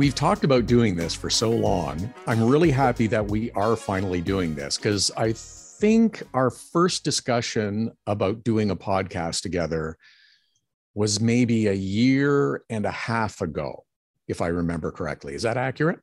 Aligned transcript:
We've 0.00 0.14
talked 0.14 0.44
about 0.44 0.64
doing 0.64 0.96
this 0.96 1.14
for 1.14 1.28
so 1.28 1.50
long. 1.50 2.10
I'm 2.26 2.42
really 2.42 2.70
happy 2.70 3.06
that 3.08 3.26
we 3.26 3.50
are 3.50 3.76
finally 3.76 4.22
doing 4.22 4.54
this 4.54 4.78
because 4.78 5.10
I 5.14 5.34
think 5.34 6.22
our 6.32 6.48
first 6.48 7.04
discussion 7.04 7.92
about 8.06 8.42
doing 8.42 8.70
a 8.70 8.76
podcast 8.76 9.42
together 9.42 9.98
was 10.94 11.20
maybe 11.20 11.66
a 11.66 11.74
year 11.74 12.64
and 12.70 12.86
a 12.86 12.90
half 12.90 13.42
ago, 13.42 13.84
if 14.26 14.40
I 14.40 14.46
remember 14.46 14.90
correctly. 14.90 15.34
Is 15.34 15.42
that 15.42 15.58
accurate? 15.58 15.98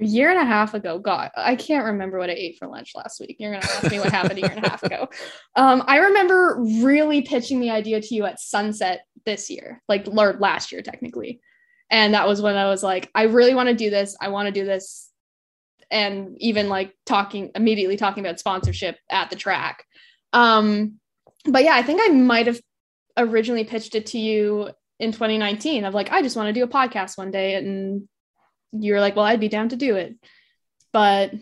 A 0.00 0.06
year 0.06 0.30
and 0.30 0.40
a 0.40 0.46
half 0.46 0.72
ago. 0.72 0.98
God, 0.98 1.30
I 1.36 1.56
can't 1.56 1.84
remember 1.84 2.18
what 2.18 2.30
I 2.30 2.32
ate 2.32 2.56
for 2.58 2.68
lunch 2.68 2.92
last 2.94 3.20
week. 3.20 3.36
You're 3.38 3.50
going 3.50 3.60
to 3.60 3.68
ask 3.68 3.90
me 3.90 3.98
what 3.98 4.12
happened 4.12 4.38
a 4.38 4.40
year 4.40 4.52
and 4.56 4.64
a 4.64 4.70
half 4.70 4.82
ago. 4.82 5.10
Um, 5.56 5.84
I 5.86 5.98
remember 5.98 6.56
really 6.82 7.20
pitching 7.20 7.60
the 7.60 7.70
idea 7.70 8.00
to 8.00 8.14
you 8.14 8.24
at 8.24 8.40
sunset 8.40 9.04
this 9.26 9.50
year, 9.50 9.82
like 9.88 10.06
last 10.06 10.72
year, 10.72 10.80
technically. 10.80 11.40
And 11.90 12.14
that 12.14 12.26
was 12.26 12.42
when 12.42 12.56
I 12.56 12.66
was 12.66 12.82
like, 12.82 13.10
I 13.14 13.24
really 13.24 13.54
want 13.54 13.68
to 13.68 13.74
do 13.74 13.90
this. 13.90 14.16
I 14.20 14.28
want 14.28 14.46
to 14.46 14.52
do 14.52 14.64
this. 14.64 15.10
And 15.90 16.36
even 16.38 16.68
like 16.68 16.92
talking 17.04 17.52
immediately 17.54 17.96
talking 17.96 18.24
about 18.24 18.40
sponsorship 18.40 18.98
at 19.08 19.30
the 19.30 19.36
track. 19.36 19.84
Um, 20.32 20.98
but 21.44 21.62
yeah, 21.62 21.74
I 21.76 21.82
think 21.82 22.00
I 22.02 22.08
might 22.08 22.48
have 22.48 22.60
originally 23.16 23.64
pitched 23.64 23.94
it 23.94 24.06
to 24.06 24.18
you 24.18 24.70
in 24.98 25.12
2019 25.12 25.84
of 25.84 25.94
like, 25.94 26.10
I 26.10 26.22
just 26.22 26.36
want 26.36 26.48
to 26.48 26.52
do 26.52 26.64
a 26.64 26.68
podcast 26.68 27.16
one 27.16 27.30
day. 27.30 27.54
And 27.54 28.08
you're 28.72 29.00
like, 29.00 29.14
well, 29.14 29.24
I'd 29.24 29.40
be 29.40 29.48
down 29.48 29.68
to 29.68 29.76
do 29.76 29.94
it. 29.96 30.16
But 30.92 31.32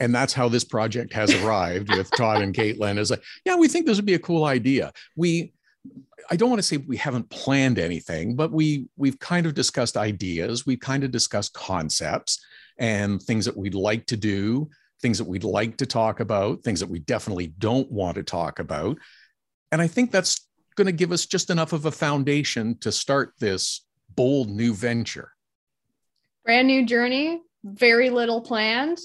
and 0.00 0.12
that's 0.12 0.32
how 0.32 0.48
this 0.48 0.64
project 0.64 1.12
has 1.12 1.32
arrived 1.42 1.88
with 1.88 2.10
Todd 2.16 2.42
and 2.42 2.52
Caitlin 2.52 2.98
is 2.98 3.10
like, 3.10 3.22
yeah, 3.44 3.54
we 3.54 3.68
think 3.68 3.86
this 3.86 3.96
would 3.96 4.06
be 4.06 4.14
a 4.14 4.18
cool 4.18 4.44
idea. 4.44 4.92
We 5.16 5.52
I 6.30 6.36
don't 6.36 6.48
want 6.48 6.60
to 6.60 6.66
say 6.66 6.76
we 6.76 6.96
haven't 6.96 7.28
planned 7.30 7.78
anything, 7.78 8.36
but 8.36 8.52
we 8.52 8.86
we've 8.96 9.18
kind 9.18 9.46
of 9.46 9.54
discussed 9.54 9.96
ideas, 9.96 10.64
we've 10.64 10.80
kind 10.80 11.04
of 11.04 11.10
discussed 11.10 11.52
concepts 11.52 12.44
and 12.78 13.20
things 13.20 13.44
that 13.44 13.56
we'd 13.56 13.74
like 13.74 14.06
to 14.06 14.16
do, 14.16 14.70
things 15.00 15.18
that 15.18 15.26
we'd 15.26 15.44
like 15.44 15.76
to 15.78 15.86
talk 15.86 16.20
about, 16.20 16.62
things 16.62 16.80
that 16.80 16.88
we 16.88 17.00
definitely 17.00 17.48
don't 17.58 17.90
want 17.90 18.14
to 18.14 18.22
talk 18.22 18.60
about. 18.60 18.98
And 19.72 19.82
I 19.82 19.86
think 19.86 20.10
that's 20.10 20.48
going 20.76 20.86
to 20.86 20.92
give 20.92 21.12
us 21.12 21.26
just 21.26 21.50
enough 21.50 21.72
of 21.72 21.86
a 21.86 21.90
foundation 21.90 22.78
to 22.78 22.92
start 22.92 23.34
this 23.38 23.84
bold 24.14 24.48
new 24.48 24.74
venture. 24.74 25.32
Brand 26.44 26.66
new 26.66 26.86
journey, 26.86 27.40
very 27.64 28.10
little 28.10 28.40
planned. 28.40 28.98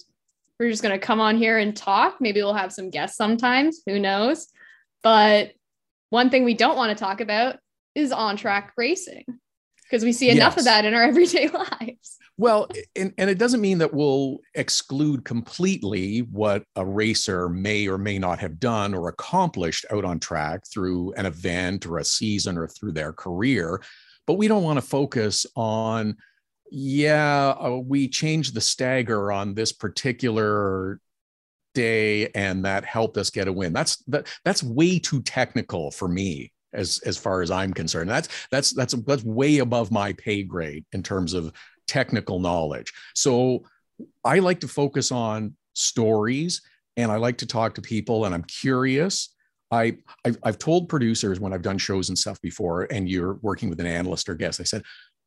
We're 0.60 0.70
just 0.70 0.82
going 0.82 0.98
to 0.98 1.06
come 1.06 1.20
on 1.20 1.38
here 1.38 1.58
and 1.58 1.76
talk. 1.76 2.16
Maybe 2.20 2.42
we'll 2.42 2.54
have 2.54 2.74
some 2.74 2.90
guests 2.90 3.18
sometimes, 3.18 3.82
who 3.86 4.00
knows? 4.00 4.48
But 5.04 5.52
one 6.10 6.30
thing 6.30 6.44
we 6.44 6.54
don't 6.54 6.76
want 6.76 6.96
to 6.96 7.02
talk 7.02 7.22
about 7.22 7.58
is 7.96 8.12
on 8.12 8.38
track 8.38 8.74
racing 8.78 9.26
because 9.84 10.04
we 10.04 10.12
see 10.12 10.30
enough 10.30 10.54
yes. 10.54 10.60
of 10.60 10.66
that 10.66 10.86
in 10.86 10.94
our 10.94 11.04
everyday 11.08 11.50
lives. 11.50 12.18
Well, 12.40 12.68
and, 12.96 13.14
and 13.18 13.30
it 13.30 13.40
doesn't 13.40 13.62
mean 13.62 13.80
that 13.80 13.94
we'll 13.94 14.38
exclude 14.54 15.26
completely 15.26 16.20
what 16.20 16.64
a 16.76 16.86
racer 16.86 17.50
may 17.50 17.88
or 17.88 17.98
may 17.98 18.20
not 18.20 18.38
have 18.40 18.60
done 18.60 18.94
or 18.94 19.10
accomplished 19.10 19.86
out 19.92 20.06
on 20.06 20.20
track 20.20 20.62
through 20.72 21.14
an 21.14 21.26
event 21.26 21.88
or 21.88 21.98
a 21.98 22.06
season 22.06 22.58
or 22.58 22.68
through 22.68 22.92
their 22.92 23.12
career. 23.12 23.82
But 24.28 24.36
we 24.36 24.48
don't 24.48 24.64
want 24.64 24.78
to 24.78 24.86
focus 24.86 25.48
on, 25.56 26.18
yeah, 26.70 27.56
uh, 27.60 27.80
we 27.84 28.08
changed 28.08 28.54
the 28.54 28.62
stagger 28.62 29.32
on 29.32 29.56
this 29.56 29.72
particular 29.72 31.00
day 31.78 32.28
and 32.34 32.66
that 32.66 32.84
helped 32.84 33.18
us 33.18 33.30
get 33.30 33.48
a 33.48 33.54
win. 33.54 33.72
That's 33.72 33.98
that 34.08 34.28
that's 34.44 34.64
way 34.64 34.98
too 34.98 35.22
technical 35.22 35.92
for 35.92 36.08
me 36.08 36.52
as 36.74 37.00
as 37.06 37.18
far 37.18 37.44
as 37.44 37.52
I'm 37.52 37.72
concerned. 37.72 38.10
That's 38.10 38.30
that's 38.50 38.72
that's 38.72 38.96
that's 39.06 39.24
way 39.24 39.60
above 39.60 39.92
my 39.92 40.14
pay 40.14 40.42
grade 40.42 40.86
in 40.92 41.04
terms 41.04 41.36
of 41.36 41.54
technical 41.88 42.40
knowledge. 42.40 42.92
So 43.14 43.64
I 44.26 44.40
like 44.40 44.60
to 44.62 44.68
focus 44.68 45.12
on 45.12 45.56
stories 45.74 46.62
and 46.98 47.12
I 47.12 47.18
like 47.18 47.38
to 47.38 47.46
talk 47.46 47.76
to 47.76 47.82
people 47.82 48.26
and 48.26 48.34
I'm 48.34 48.44
curious. 48.44 49.36
I 49.70 49.98
I've, 50.26 50.40
I've 50.42 50.58
told 50.58 50.90
producers 50.90 51.40
when 51.40 51.54
I've 51.54 51.62
done 51.62 51.78
shows 51.78 52.10
and 52.10 52.18
stuff 52.18 52.42
before 52.42 52.88
and 52.90 53.08
you're 53.08 53.38
working 53.44 53.70
with 53.70 53.80
an 53.80 53.86
analyst 53.86 54.30
or 54.30 54.34
guest, 54.34 54.60
I 54.60 54.64
said, 54.64 54.82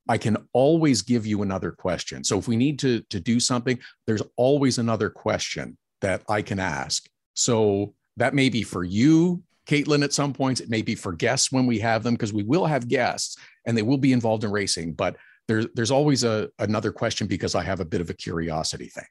I 0.08 0.18
can 0.18 0.36
always 0.52 1.02
give 1.02 1.26
you 1.26 1.42
another 1.42 1.70
question. 1.70 2.24
So 2.24 2.36
if 2.38 2.48
we 2.48 2.56
need 2.56 2.80
to 2.80 3.02
to 3.10 3.20
do 3.20 3.38
something, 3.38 3.78
there's 4.08 4.22
always 4.36 4.78
another 4.78 5.10
question 5.10 5.78
that 6.00 6.22
I 6.28 6.42
can 6.42 6.58
ask. 6.58 7.08
So 7.34 7.94
that 8.16 8.34
may 8.34 8.48
be 8.48 8.62
for 8.62 8.84
you, 8.84 9.42
Caitlin, 9.66 10.02
at 10.04 10.12
some 10.12 10.32
points. 10.32 10.60
It 10.60 10.68
may 10.68 10.82
be 10.82 10.94
for 10.94 11.12
guests 11.12 11.52
when 11.52 11.66
we 11.66 11.78
have 11.78 12.02
them, 12.02 12.14
because 12.14 12.32
we 12.32 12.42
will 12.42 12.66
have 12.66 12.88
guests 12.88 13.36
and 13.66 13.76
they 13.76 13.82
will 13.82 13.98
be 13.98 14.12
involved 14.12 14.44
in 14.44 14.50
racing. 14.50 14.94
But 14.94 15.16
there's 15.48 15.66
there's 15.74 15.90
always 15.90 16.24
a 16.24 16.48
another 16.58 16.92
question 16.92 17.26
because 17.26 17.54
I 17.54 17.64
have 17.64 17.80
a 17.80 17.84
bit 17.84 18.00
of 18.00 18.10
a 18.10 18.14
curiosity 18.14 18.88
thing. 18.88 19.04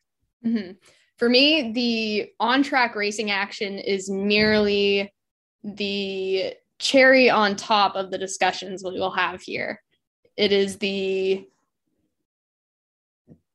Mm-hmm. 0.45 0.71
For 1.17 1.29
me, 1.29 1.73
the 1.73 2.31
on 2.39 2.63
track 2.63 2.95
racing 2.95 3.29
action 3.29 3.77
is 3.77 4.09
merely 4.09 5.13
the 5.63 6.53
cherry 6.79 7.29
on 7.29 7.57
top 7.57 7.95
of 7.95 8.09
the 8.09 8.17
discussions 8.17 8.83
we 8.83 8.99
will 8.99 9.11
have 9.11 9.41
here. 9.41 9.81
It 10.37 10.53
is 10.53 10.77
the 10.77 11.45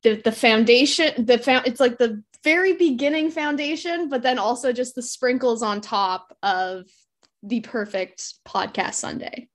the, 0.05 0.21
the 0.23 0.33
foundation 0.33 1.25
the 1.25 1.39
found 1.39 1.67
it's 1.67 1.81
like 1.81 1.99
the 1.99 2.23
very 2.45 2.75
beginning 2.75 3.31
foundation, 3.31 4.11
but 4.11 4.23
then 4.23 4.39
also 4.39 4.71
just 4.71 4.95
the 4.95 5.03
sprinkles 5.03 5.63
on 5.63 5.81
top 5.81 6.37
of 6.43 6.85
the 7.43 7.61
perfect 7.63 8.35
podcast 8.47 8.95
Sunday. 8.95 9.49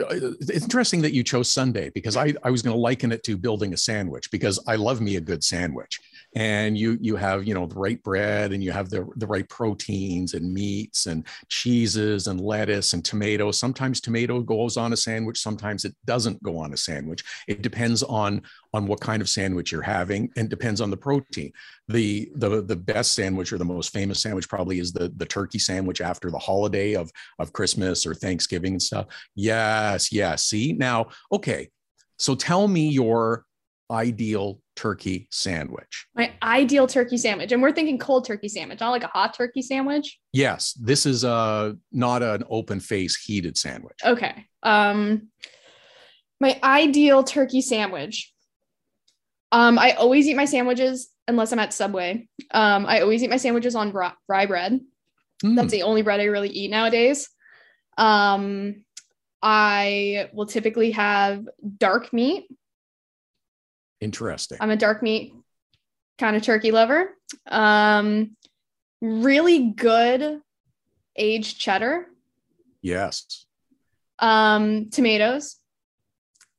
Uh, 0.00 0.32
it's 0.40 0.64
interesting 0.64 1.02
that 1.02 1.12
you 1.12 1.22
chose 1.22 1.50
Sunday 1.50 1.90
because 1.90 2.16
I, 2.16 2.34
I 2.42 2.50
was 2.50 2.62
going 2.62 2.74
to 2.74 2.80
liken 2.80 3.12
it 3.12 3.22
to 3.24 3.36
building 3.36 3.74
a 3.74 3.76
sandwich 3.76 4.30
because 4.30 4.58
I 4.66 4.76
love 4.76 5.02
me 5.02 5.16
a 5.16 5.20
good 5.20 5.44
sandwich 5.44 6.00
and 6.34 6.76
you 6.78 6.98
you 7.00 7.16
have 7.16 7.46
you 7.46 7.54
know 7.54 7.66
the 7.66 7.78
right 7.78 8.02
bread 8.02 8.52
and 8.52 8.62
you 8.62 8.72
have 8.72 8.88
the, 8.90 9.06
the 9.16 9.26
right 9.26 9.48
proteins 9.48 10.34
and 10.34 10.52
meats 10.52 11.06
and 11.06 11.26
cheeses 11.48 12.26
and 12.26 12.40
lettuce 12.40 12.92
and 12.92 13.04
tomato 13.04 13.50
sometimes 13.50 14.00
tomato 14.00 14.40
goes 14.40 14.76
on 14.76 14.92
a 14.92 14.96
sandwich 14.96 15.38
sometimes 15.38 15.84
it 15.84 15.94
doesn't 16.06 16.42
go 16.42 16.58
on 16.58 16.72
a 16.72 16.76
sandwich. 16.76 17.24
It 17.48 17.62
depends 17.62 18.02
on 18.02 18.42
on 18.72 18.86
what 18.86 19.00
kind 19.00 19.20
of 19.20 19.28
sandwich 19.28 19.72
you're 19.72 19.82
having 19.82 20.30
and 20.36 20.48
depends 20.48 20.80
on 20.80 20.90
the 20.90 20.96
protein. 20.96 21.52
The 21.88 22.30
the 22.36 22.62
the 22.62 22.76
best 22.76 23.12
sandwich 23.14 23.52
or 23.52 23.58
the 23.58 23.64
most 23.64 23.92
famous 23.92 24.20
sandwich 24.20 24.48
probably 24.48 24.78
is 24.78 24.92
the 24.92 25.12
the 25.16 25.26
turkey 25.26 25.58
sandwich 25.58 26.00
after 26.00 26.30
the 26.30 26.38
holiday 26.38 26.94
of 26.94 27.10
of 27.38 27.52
christmas 27.52 28.06
or 28.06 28.14
thanksgiving 28.14 28.74
and 28.74 28.82
stuff. 28.82 29.06
Yes 29.34 30.12
yes. 30.12 30.44
See 30.44 30.72
now 30.72 31.08
okay. 31.30 31.70
So 32.18 32.34
tell 32.34 32.68
me 32.68 32.88
your 32.88 33.44
ideal 33.90 34.60
turkey 34.76 35.28
sandwich? 35.30 36.06
My 36.14 36.32
ideal 36.42 36.86
turkey 36.86 37.16
sandwich. 37.16 37.52
And 37.52 37.62
we're 37.62 37.72
thinking 37.72 37.98
cold 37.98 38.26
turkey 38.26 38.48
sandwich, 38.48 38.80
not 38.80 38.90
like 38.90 39.04
a 39.04 39.08
hot 39.08 39.34
turkey 39.34 39.62
sandwich. 39.62 40.18
Yes, 40.32 40.72
this 40.74 41.06
is 41.06 41.24
a 41.24 41.76
not 41.90 42.22
an 42.22 42.44
open 42.48 42.80
face 42.80 43.16
heated 43.16 43.56
sandwich. 43.56 43.98
Okay. 44.04 44.46
Um 44.62 45.28
my 46.40 46.58
ideal 46.62 47.22
turkey 47.22 47.60
sandwich. 47.60 48.32
Um 49.50 49.78
I 49.78 49.92
always 49.92 50.26
eat 50.26 50.36
my 50.36 50.46
sandwiches 50.46 51.10
unless 51.28 51.52
I'm 51.52 51.58
at 51.58 51.72
Subway. 51.72 52.28
Um 52.50 52.86
I 52.86 53.00
always 53.00 53.22
eat 53.22 53.30
my 53.30 53.36
sandwiches 53.36 53.74
on 53.74 53.92
rye 53.92 54.46
bread. 54.46 54.80
Mm. 55.44 55.56
That's 55.56 55.72
the 55.72 55.82
only 55.82 56.02
bread 56.02 56.20
I 56.20 56.24
really 56.24 56.50
eat 56.50 56.70
nowadays. 56.70 57.28
Um 57.98 58.84
I 59.42 60.30
will 60.32 60.46
typically 60.46 60.92
have 60.92 61.48
dark 61.78 62.12
meat 62.12 62.46
Interesting. 64.02 64.58
I'm 64.60 64.70
a 64.70 64.76
dark 64.76 65.00
meat 65.00 65.32
kind 66.18 66.34
of 66.34 66.42
turkey 66.42 66.72
lover. 66.72 67.10
Um, 67.46 68.36
really 69.00 69.70
good 69.70 70.40
aged 71.14 71.60
cheddar. 71.60 72.06
Yes. 72.80 73.46
Um, 74.18 74.90
tomatoes. 74.90 75.56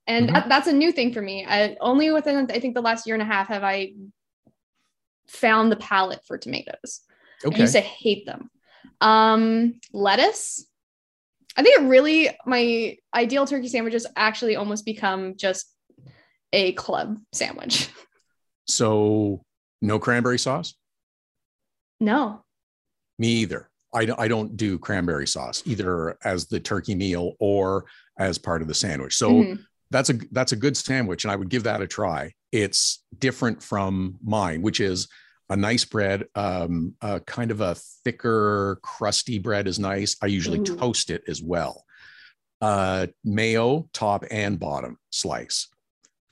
And 0.08 0.30
mm-hmm. 0.30 0.48
that's 0.48 0.68
a 0.68 0.74
new 0.74 0.94
thing 0.94 1.14
for 1.14 1.22
me. 1.22 1.46
I, 1.46 1.76
only 1.82 2.12
within, 2.12 2.50
I 2.50 2.60
think, 2.60 2.76
the 2.76 2.82
last 2.82 3.06
year 3.06 3.16
and 3.16 3.22
a 3.22 3.26
half 3.26 3.50
have 3.50 3.64
I 3.64 3.94
found 5.28 5.70
the 5.70 5.78
palate 5.78 6.26
for 6.26 6.38
tomatoes. 6.38 7.02
Okay. 7.44 7.58
I 7.58 7.60
used 7.60 7.74
to 7.74 7.82
hate 7.82 8.26
them. 8.26 8.50
Um, 9.02 9.82
lettuce. 9.92 10.66
I 11.58 11.64
think 11.64 11.82
it 11.82 11.88
really, 11.88 12.30
my 12.46 12.98
ideal 13.14 13.46
turkey 13.46 13.68
sandwiches 13.68 14.08
actually 14.16 14.56
almost 14.56 14.86
become 14.86 15.36
just 15.36 15.73
a 16.54 16.72
club 16.74 17.18
sandwich. 17.34 17.90
So 18.66 19.44
no 19.82 20.00
cranberry 20.00 20.40
sauce? 20.40 20.74
No. 22.00 22.44
Me 23.20 23.28
either. 23.28 23.70
I 23.94 24.06
don't, 24.06 24.20
I 24.20 24.28
don't 24.28 24.56
do 24.56 24.80
cranberry 24.80 25.28
sauce 25.28 25.62
either 25.66 26.18
as 26.24 26.48
the 26.48 26.60
turkey 26.60 26.96
meal 26.96 27.34
or 27.40 27.86
as 28.18 28.38
part 28.38 28.62
of 28.62 28.68
the 28.68 28.74
sandwich. 28.74 29.16
So 29.16 29.32
mm-hmm. 29.32 29.62
that's 29.92 30.10
a 30.10 30.14
that's 30.32 30.52
a 30.52 30.56
good 30.56 30.78
sandwich 30.78 31.26
and 31.26 31.32
I 31.32 31.36
would 31.36 31.50
give 31.50 31.64
that 31.64 31.82
a 31.82 31.88
try. 31.88 32.34
It's 32.52 33.04
different 33.20 33.62
from 33.62 34.18
mine, 34.24 34.62
which 34.62 34.80
is 34.80 35.08
a 35.50 35.56
nice 35.56 35.86
bread, 35.86 36.26
um, 36.36 36.96
uh, 37.02 37.20
kind 37.28 37.52
of 37.52 37.62
a 37.62 37.76
thicker, 38.04 38.80
crusty 38.82 39.38
bread 39.40 39.68
is 39.68 39.78
nice. 39.78 40.16
I 40.22 40.28
usually 40.28 40.60
mm-hmm. 40.60 40.78
toast 40.78 41.10
it 41.10 41.24
as 41.28 41.42
well. 41.42 41.84
Uh, 42.62 43.08
mayo, 43.26 43.90
top 43.94 44.24
and 44.32 44.58
bottom 44.58 44.98
slice 45.12 45.68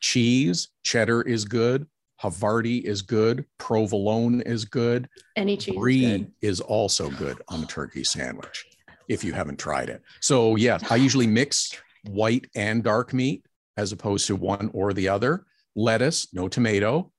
cheese, 0.01 0.69
cheddar 0.83 1.21
is 1.21 1.45
good. 1.45 1.88
Havarti 2.21 2.83
is 2.83 3.01
good. 3.01 3.45
Provolone 3.57 4.42
is 4.42 4.65
good. 4.65 5.07
Any 5.36 5.57
cheese. 5.57 5.75
Brie 5.75 6.06
is 6.06 6.25
is 6.42 6.62
also 6.62 7.09
good 7.12 7.42
on 7.48 7.63
a 7.63 7.65
turkey 7.65 8.03
sandwich 8.03 8.65
if 9.07 9.24
you 9.24 9.33
haven't 9.33 9.57
tried 9.57 9.89
it. 9.89 10.01
So, 10.19 10.56
yeah, 10.56 10.77
I 10.89 10.95
usually 11.07 11.27
mix 11.27 11.75
white 12.09 12.48
and 12.56 12.83
dark 12.83 13.13
meat 13.13 13.45
as 13.77 13.92
opposed 13.92 14.27
to 14.27 14.36
one 14.36 14.69
or 14.74 14.94
the 14.94 15.07
other. 15.07 15.45
Lettuce, 15.75 16.33
no 16.33 16.48
tomato, 16.48 17.12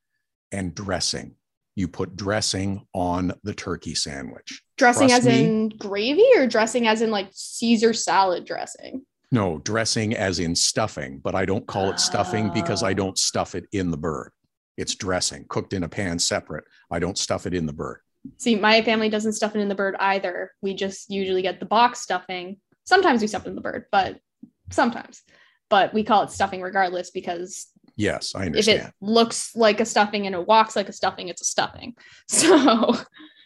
and 0.53 0.75
dressing. 0.75 1.35
You 1.75 1.89
put 1.89 2.17
dressing 2.17 2.87
on 2.93 3.33
the 3.45 3.55
turkey 3.55 3.95
sandwich. 3.95 4.63
Dressing 4.77 5.09
Trust 5.09 5.27
as 5.27 5.27
me. 5.27 5.45
in 5.45 5.69
gravy 5.71 6.27
or 6.37 6.47
dressing 6.47 6.87
as 6.87 7.01
in 7.01 7.11
like 7.11 7.29
Caesar 7.33 7.95
salad 7.95 8.45
dressing? 8.45 9.07
No, 9.33 9.59
dressing 9.59 10.15
as 10.15 10.39
in 10.39 10.55
stuffing, 10.55 11.19
but 11.19 11.35
I 11.35 11.45
don't 11.47 11.67
call 11.67 11.91
it 11.91 11.99
stuffing 11.99 12.51
because 12.51 12.83
I 12.83 12.91
Ah. 12.91 12.95
don't 12.95 13.19
stuff 13.19 13.55
it 13.55 13.65
in 13.73 13.91
the 13.91 13.97
bird. 13.97 14.31
It's 14.77 14.95
dressing 14.95 15.47
cooked 15.49 15.73
in 15.73 15.83
a 15.85 15.89
pan 15.89 16.19
separate. 16.19 16.65
I 16.91 16.99
don't 16.99 17.19
stuff 17.19 17.47
it 17.47 17.55
in 17.55 17.67
the 17.67 17.73
bird. 17.73 18.01
See, 18.39 18.55
my 18.57 18.83
family 18.83 19.09
doesn't 19.09 19.33
stuff 19.33 19.57
it 19.57 19.61
in 19.61 19.69
the 19.69 19.75
bird 19.75 19.97
either. 19.99 20.53
We 20.61 20.75
just 20.75 21.11
usually 21.11 21.43
get 21.43 21.61
the 21.61 21.67
box 21.67 22.01
stuffing. 22.01 22.59
Sometimes 22.85 23.21
we 23.23 23.27
stuff 23.27 23.47
it 23.47 23.49
in 23.51 23.55
the 23.57 23.61
bird, 23.63 23.87
but 23.91 24.19
sometimes. 24.71 25.23
But 25.71 25.93
we 25.95 26.05
call 26.05 26.23
it 26.25 26.31
stuffing 26.31 26.61
regardless 26.61 27.11
because 27.11 27.69
Yes, 27.97 28.35
I 28.35 28.47
understand. 28.47 28.81
if 28.81 28.87
it 28.89 28.95
looks 29.01 29.55
like 29.57 29.81
a 29.81 29.85
stuffing 29.87 30.27
and 30.27 30.35
it 30.35 30.47
walks 30.47 30.77
like 30.77 30.89
a 30.89 30.93
stuffing, 30.93 31.29
it's 31.29 31.43
a 31.43 31.47
stuffing. 31.47 31.95
So 32.29 32.95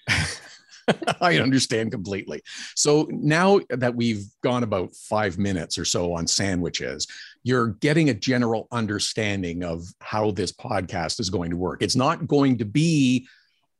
I 1.20 1.38
understand 1.38 1.90
completely. 1.90 2.42
So 2.74 3.06
now 3.10 3.60
that 3.70 3.94
we've 3.94 4.24
gone 4.42 4.62
about 4.62 4.94
five 4.94 5.38
minutes 5.38 5.78
or 5.78 5.84
so 5.84 6.14
on 6.14 6.26
sandwiches, 6.26 7.06
you're 7.42 7.68
getting 7.68 8.08
a 8.10 8.14
general 8.14 8.68
understanding 8.72 9.64
of 9.64 9.86
how 10.00 10.30
this 10.30 10.52
podcast 10.52 11.20
is 11.20 11.30
going 11.30 11.50
to 11.50 11.56
work. 11.56 11.82
It's 11.82 11.96
not 11.96 12.26
going 12.26 12.58
to 12.58 12.64
be 12.64 13.26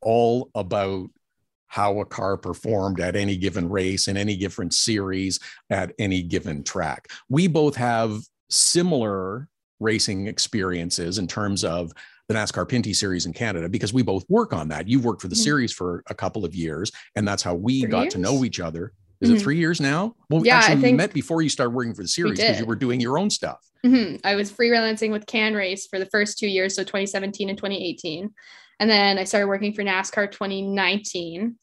all 0.01 0.49
about 0.55 1.09
how 1.67 1.99
a 1.99 2.05
car 2.05 2.37
performed 2.37 2.99
at 2.99 3.15
any 3.15 3.35
given 3.35 3.69
race 3.69 4.07
in 4.07 4.17
any 4.17 4.35
given 4.35 4.71
series 4.71 5.39
at 5.69 5.93
any 5.99 6.21
given 6.21 6.63
track. 6.63 7.09
We 7.29 7.47
both 7.47 7.75
have 7.75 8.21
similar 8.49 9.49
racing 9.79 10.27
experiences 10.27 11.17
in 11.17 11.27
terms 11.27 11.63
of 11.63 11.91
the 12.27 12.33
NASCAR 12.33 12.67
Pinty 12.67 12.95
series 12.95 13.25
in 13.25 13.33
Canada 13.33 13.69
because 13.69 13.93
we 13.93 14.01
both 14.01 14.25
work 14.29 14.53
on 14.53 14.67
that. 14.67 14.87
You've 14.87 15.05
worked 15.05 15.21
for 15.21 15.29
the 15.29 15.35
Mhm. 15.35 15.43
series 15.43 15.71
for 15.73 16.03
a 16.07 16.13
couple 16.13 16.43
of 16.43 16.53
years, 16.53 16.91
and 17.15 17.27
that's 17.27 17.41
how 17.41 17.55
we 17.55 17.81
Three 17.81 17.89
got 17.89 18.09
to 18.11 18.17
know 18.17 18.43
each 18.43 18.59
other. 18.59 18.91
Is 19.21 19.29
it 19.29 19.37
Mhm. 19.37 19.41
three 19.41 19.57
years 19.57 19.79
now? 19.81 20.15
Well, 20.29 20.45
Yeah, 20.45 20.55
I 20.55 20.57
actually, 20.71 20.91
we 20.91 20.93
met 20.93 21.13
before 21.13 21.41
you 21.41 21.49
started 21.49 21.71
working 21.71 21.93
for 21.95 22.03
the 22.03 22.07
series 22.07 22.39
because 22.39 22.59
you 22.59 22.65
were 22.65 22.75
doing 22.75 22.99
your 22.99 23.17
own 23.17 23.29
stuff. 23.29 23.59
mhm, 23.85 24.19
I 24.23 24.35
was 24.35 24.51
freelancing 24.51 25.11
with 25.11 25.25
Can 25.25 25.53
Race 25.53 25.87
for 25.87 25.99
the 25.99 26.05
first 26.07 26.37
two 26.37 26.47
years, 26.47 26.75
so 26.75 26.83
2017 26.83 27.47
and 27.49 27.57
2018. 27.57 28.33
And 28.79 28.89
then 28.89 29.17
I 29.17 29.23
started 29.23 29.47
working 29.47 29.71
for 29.73 29.81
NASCAR 29.83 30.29
2019. 30.31 31.57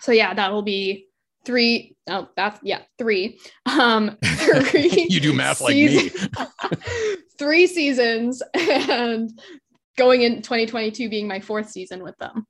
So 0.00 0.12
yeah, 0.12 0.32
that 0.34 0.50
will 0.52 0.62
be 0.62 1.08
three. 1.44 1.96
Oh, 2.08 2.28
that's 2.36 2.58
yeah, 2.62 2.80
three. 2.98 3.38
Um, 3.66 4.16
three. 4.24 5.06
You 5.10 5.20
do 5.20 5.32
math 5.34 5.60
like 5.60 5.76
me. 5.76 6.10
three 7.38 7.66
seasons 7.66 8.42
and 8.54 9.30
going 9.98 10.22
in 10.22 10.40
2022 10.40 11.10
being 11.10 11.28
my 11.28 11.40
fourth 11.40 11.68
season 11.70 12.02
with 12.02 12.16
them. 12.18 12.46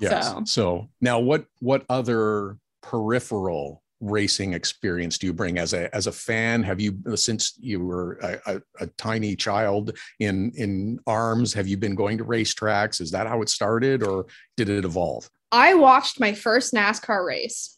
Yes. 0.00 0.26
So- 0.26 0.42
So, 0.44 0.88
now, 1.00 1.20
what 1.20 1.44
what 1.60 1.84
other 1.88 2.56
peripheral 2.82 3.82
racing 4.00 4.52
experience 4.52 5.18
do 5.18 5.26
you 5.26 5.32
bring 5.32 5.58
as 5.58 5.72
a 5.72 5.92
as 5.94 6.06
a 6.06 6.12
fan? 6.12 6.62
Have 6.62 6.80
you 6.80 6.98
since 7.16 7.54
you 7.58 7.84
were 7.84 8.18
a, 8.22 8.40
a, 8.54 8.62
a 8.80 8.86
tiny 8.96 9.34
child 9.36 9.96
in 10.20 10.52
in 10.56 10.98
arms? 11.06 11.52
Have 11.54 11.66
you 11.68 11.76
been 11.76 11.94
going 11.94 12.18
to 12.18 12.24
racetracks? 12.24 13.00
Is 13.00 13.10
that 13.12 13.26
how 13.26 13.42
it 13.42 13.48
started, 13.48 14.02
or 14.02 14.26
did 14.56 14.68
it 14.68 14.84
evolve? 14.84 15.28
I 15.50 15.74
watched 15.74 16.20
my 16.20 16.32
first 16.34 16.74
NASCAR 16.74 17.26
race. 17.26 17.77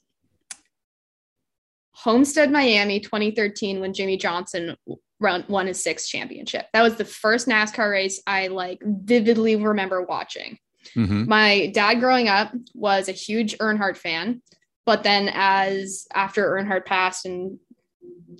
Homestead, 2.02 2.50
Miami, 2.50 3.00
2013, 3.00 3.80
when 3.80 3.92
Jimmie 3.92 4.16
Johnson 4.16 4.76
run, 5.18 5.44
won 5.48 5.66
his 5.66 5.82
sixth 5.82 6.08
championship. 6.08 6.66
That 6.72 6.82
was 6.82 6.96
the 6.96 7.04
first 7.04 7.46
NASCAR 7.46 7.90
race 7.90 8.22
I 8.26 8.46
like 8.46 8.80
vividly 8.82 9.56
remember 9.56 10.02
watching. 10.02 10.58
Mhm. 10.96 11.26
My 11.26 11.66
dad 11.74 11.94
growing 12.00 12.28
up 12.28 12.52
was 12.74 13.08
a 13.08 13.12
huge 13.12 13.56
Earnhardt 13.58 13.98
fan, 13.98 14.40
but 14.86 15.02
then 15.02 15.30
as 15.34 16.06
after 16.14 16.48
Earnhardt 16.50 16.86
passed 16.86 17.26
and 17.26 17.58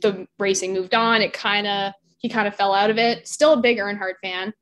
the 0.00 0.26
racing 0.38 0.72
moved 0.72 0.94
on, 0.94 1.20
it 1.20 1.32
kind 1.32 1.66
of 1.66 1.92
he 2.18 2.28
kind 2.28 2.48
of 2.48 2.54
fell 2.54 2.74
out 2.74 2.90
of 2.90 2.98
it. 2.98 3.26
Still 3.26 3.54
a 3.54 3.60
big 3.60 3.78
Earnhardt 3.78 4.14
fan. 4.22 4.52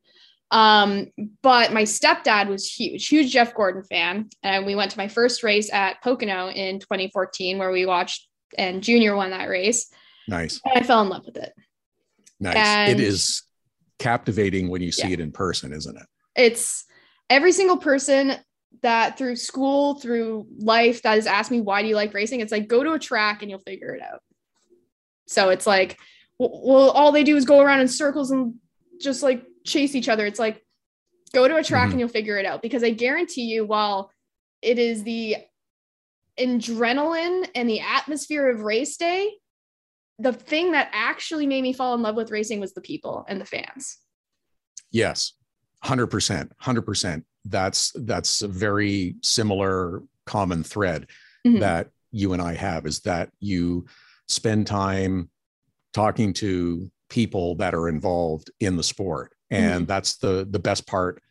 Um, 0.50 1.08
but 1.42 1.72
my 1.72 1.82
stepdad 1.82 2.48
was 2.48 2.70
huge, 2.70 3.08
huge 3.08 3.32
Jeff 3.32 3.54
Gordon 3.54 3.82
fan. 3.82 4.28
And 4.42 4.64
we 4.64 4.74
went 4.76 4.90
to 4.92 4.98
my 4.98 5.08
first 5.08 5.42
race 5.42 5.70
at 5.72 6.00
Pocono 6.02 6.48
in 6.50 6.78
2014, 6.78 7.58
where 7.58 7.70
we 7.72 7.84
watched 7.84 8.27
and 8.56 8.82
Junior 8.82 9.14
won 9.16 9.30
that 9.30 9.48
race. 9.48 9.90
Nice, 10.26 10.60
And 10.64 10.78
I 10.78 10.86
fell 10.86 11.02
in 11.02 11.08
love 11.08 11.24
with 11.26 11.36
it. 11.36 11.52
nice. 12.40 12.56
And- 12.56 13.00
it 13.00 13.02
is 13.04 13.42
captivating 13.98 14.68
when 14.68 14.80
you 14.82 14.92
see 14.92 15.08
Yeah. 15.08 15.14
it 15.14 15.20
in 15.20 15.32
person, 15.32 15.72
isn't 15.72 15.96
it? 15.96 16.06
It's 16.36 16.84
every 17.28 17.52
single 17.52 17.78
person 17.78 18.36
that 18.82 19.18
through 19.18 19.36
school, 19.36 19.94
through 19.94 20.46
life, 20.58 21.02
that 21.02 21.14
has 21.16 21.26
asked 21.26 21.50
me, 21.50 21.60
why 21.60 21.82
do 21.82 21.88
you 21.88 21.96
like 21.96 22.14
racing? 22.14 22.40
It's 22.40 22.52
like, 22.52 22.68
go 22.68 22.84
to 22.84 22.92
a 22.92 22.98
track 22.98 23.42
and 23.42 23.50
you'll 23.50 23.58
figure 23.60 23.94
it 23.94 24.02
out. 24.02 24.20
So 25.26 25.48
it's 25.50 25.66
like, 25.66 25.98
well, 26.38 26.90
all 26.90 27.10
they 27.10 27.24
do 27.24 27.36
is 27.36 27.44
go 27.44 27.60
around 27.60 27.80
in 27.80 27.88
circles 27.88 28.30
and 28.30 28.54
just 29.00 29.22
like 29.22 29.44
chase 29.66 29.94
each 29.96 30.08
other. 30.08 30.26
It's 30.26 30.38
like, 30.38 30.64
go 31.34 31.48
to 31.48 31.56
a 31.56 31.64
track 31.64 31.88
Mhm. 31.88 31.92
and 31.92 32.00
you'll 32.00 32.08
figure 32.08 32.38
it 32.38 32.46
out. 32.46 32.62
Because 32.62 32.84
I 32.84 32.90
guarantee 32.90 33.42
you, 33.42 33.64
while 33.64 34.12
it 34.62 34.78
is 34.78 35.02
the 35.02 35.36
adrenaline 36.38 37.48
and 37.54 37.68
the 37.68 37.80
atmosphere 37.80 38.48
of 38.48 38.60
race 38.62 38.96
day, 38.96 39.32
the 40.18 40.32
thing 40.32 40.72
that 40.72 40.90
actually 40.92 41.46
made 41.46 41.62
me 41.62 41.72
fall 41.72 41.94
in 41.94 42.02
love 42.02 42.16
with 42.16 42.30
racing 42.30 42.60
was 42.60 42.74
the 42.74 42.80
people 42.80 43.24
and 43.28 43.40
the 43.40 43.44
fans. 43.44 43.98
Yes, 44.90 45.32
hundred 45.82 46.08
percent, 46.08 46.52
hundred 46.58 46.82
percent. 46.82 47.24
That's 47.44 47.92
that's 47.94 48.42
a 48.42 48.48
very 48.48 49.16
similar 49.22 50.02
common 50.26 50.62
thread 50.64 51.08
Mhm. 51.46 51.60
that 51.60 51.90
you 52.10 52.32
and 52.32 52.42
I 52.42 52.54
have 52.54 52.86
is 52.86 53.00
that 53.00 53.30
you 53.38 53.86
spend 54.28 54.66
time 54.66 55.30
talking 55.92 56.32
to 56.34 56.90
people 57.08 57.54
that 57.56 57.74
are 57.74 57.88
involved 57.88 58.50
in 58.60 58.76
the 58.76 58.82
sport, 58.82 59.34
and 59.50 59.86
that's 59.86 60.16
the 60.16 60.46
the 60.50 60.58
best 60.58 60.86
part 60.86 61.22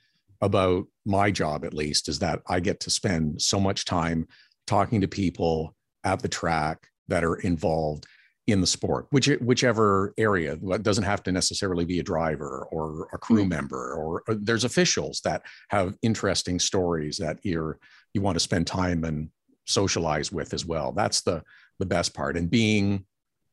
about 0.41 0.85
my 1.05 1.31
job, 1.31 1.65
at 1.65 1.73
least, 1.73 2.07
is 2.07 2.19
that 2.19 2.41
I 2.47 2.59
get 2.59 2.79
to 2.81 2.89
spend 2.89 3.41
so 3.41 3.59
much 3.59 3.85
time 3.85 4.27
talking 4.67 5.01
to 5.01 5.07
people 5.07 5.75
at 6.03 6.21
the 6.21 6.27
track 6.27 6.87
that 7.07 7.23
are 7.23 7.35
involved 7.37 8.05
in 8.47 8.61
the 8.61 8.67
sport, 8.67 9.07
which 9.09 9.27
whichever 9.41 10.13
area. 10.17 10.55
Doesn't 10.55 11.03
have 11.03 11.21
to 11.23 11.31
necessarily 11.31 11.83
be 11.83 11.99
a 11.99 12.03
driver 12.03 12.65
or 12.71 13.09
a 13.11 13.17
crew 13.17 13.43
Mhm. 13.43 13.49
member, 13.49 13.93
or, 13.93 14.23
or 14.27 14.35
there's 14.35 14.63
officials 14.63 15.19
that 15.25 15.41
have 15.69 15.97
interesting 16.01 16.59
stories 16.59 17.17
that 17.17 17.39
you're 17.43 17.79
you 18.13 18.21
want 18.21 18.35
to 18.35 18.39
spend 18.39 18.65
time 18.67 19.03
and 19.03 19.29
socialize 19.65 20.31
with 20.31 20.53
as 20.53 20.65
well. 20.65 20.91
That's 20.93 21.21
the 21.21 21.43
the 21.79 21.85
best 21.85 22.13
part, 22.13 22.37
and 22.37 22.49
being 22.49 23.05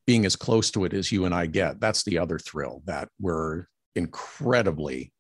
being 0.07 0.25
as 0.27 0.37
close 0.37 0.71
to 0.71 0.85
it 0.85 0.93
as 0.95 1.11
you 1.11 1.25
and 1.25 1.35
I 1.35 1.47
get. 1.47 1.81
That's 1.81 2.05
the 2.05 2.19
other 2.19 2.39
thrill 2.39 2.83
that 2.85 3.09
we're 3.21 3.67
incredibly 3.97 5.13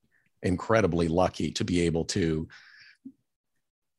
incredibly 0.42 1.08
lucky 1.08 1.50
to 1.50 1.64
be 1.64 1.80
able 1.80 2.04
to 2.04 2.46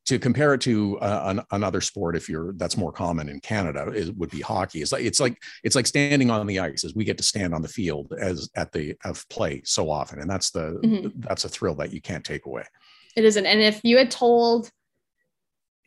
to 0.06 0.20
compare 0.20 0.54
it 0.54 0.62
to 0.62 1.00
uh, 1.00 1.24
an, 1.26 1.42
another 1.52 1.82
sport 1.82 2.16
if 2.16 2.30
you're 2.30 2.54
that's 2.54 2.78
more 2.78 2.92
common 2.92 3.28
in 3.30 3.40
canada 3.40 3.88
it 3.90 4.16
would 4.18 4.30
be 4.30 4.40
hockey 4.42 4.82
it's 4.82 4.92
like 4.92 5.04
it's 5.04 5.20
like 5.20 5.42
it's 5.64 5.76
like 5.76 5.88
standing 5.88 6.30
on 6.30 6.46
the 6.48 6.60
ice 6.60 6.84
as 6.84 6.94
we 6.96 7.04
get 7.04 7.18
to 7.18 7.24
stand 7.24 7.54
on 7.54 7.62
the 7.62 7.68
field 7.68 8.14
as 8.20 8.50
at 8.56 8.72
the 8.72 8.96
of 9.04 9.28
play 9.30 9.62
so 9.66 9.90
often 9.90 10.20
and 10.20 10.30
that's 10.30 10.52
the 10.52 10.80
Mhm. 10.84 11.12
that's 11.18 11.44
a 11.46 11.50
thrill 11.50 11.76
that 11.76 11.92
you 11.92 12.02
can't 12.02 12.24
take 12.24 12.46
away 12.46 12.64
It 13.16 13.24
isn't. 13.26 13.46
And 13.46 13.62
if 13.62 13.80
you 13.84 13.98
had 13.98 14.12
told 14.12 14.70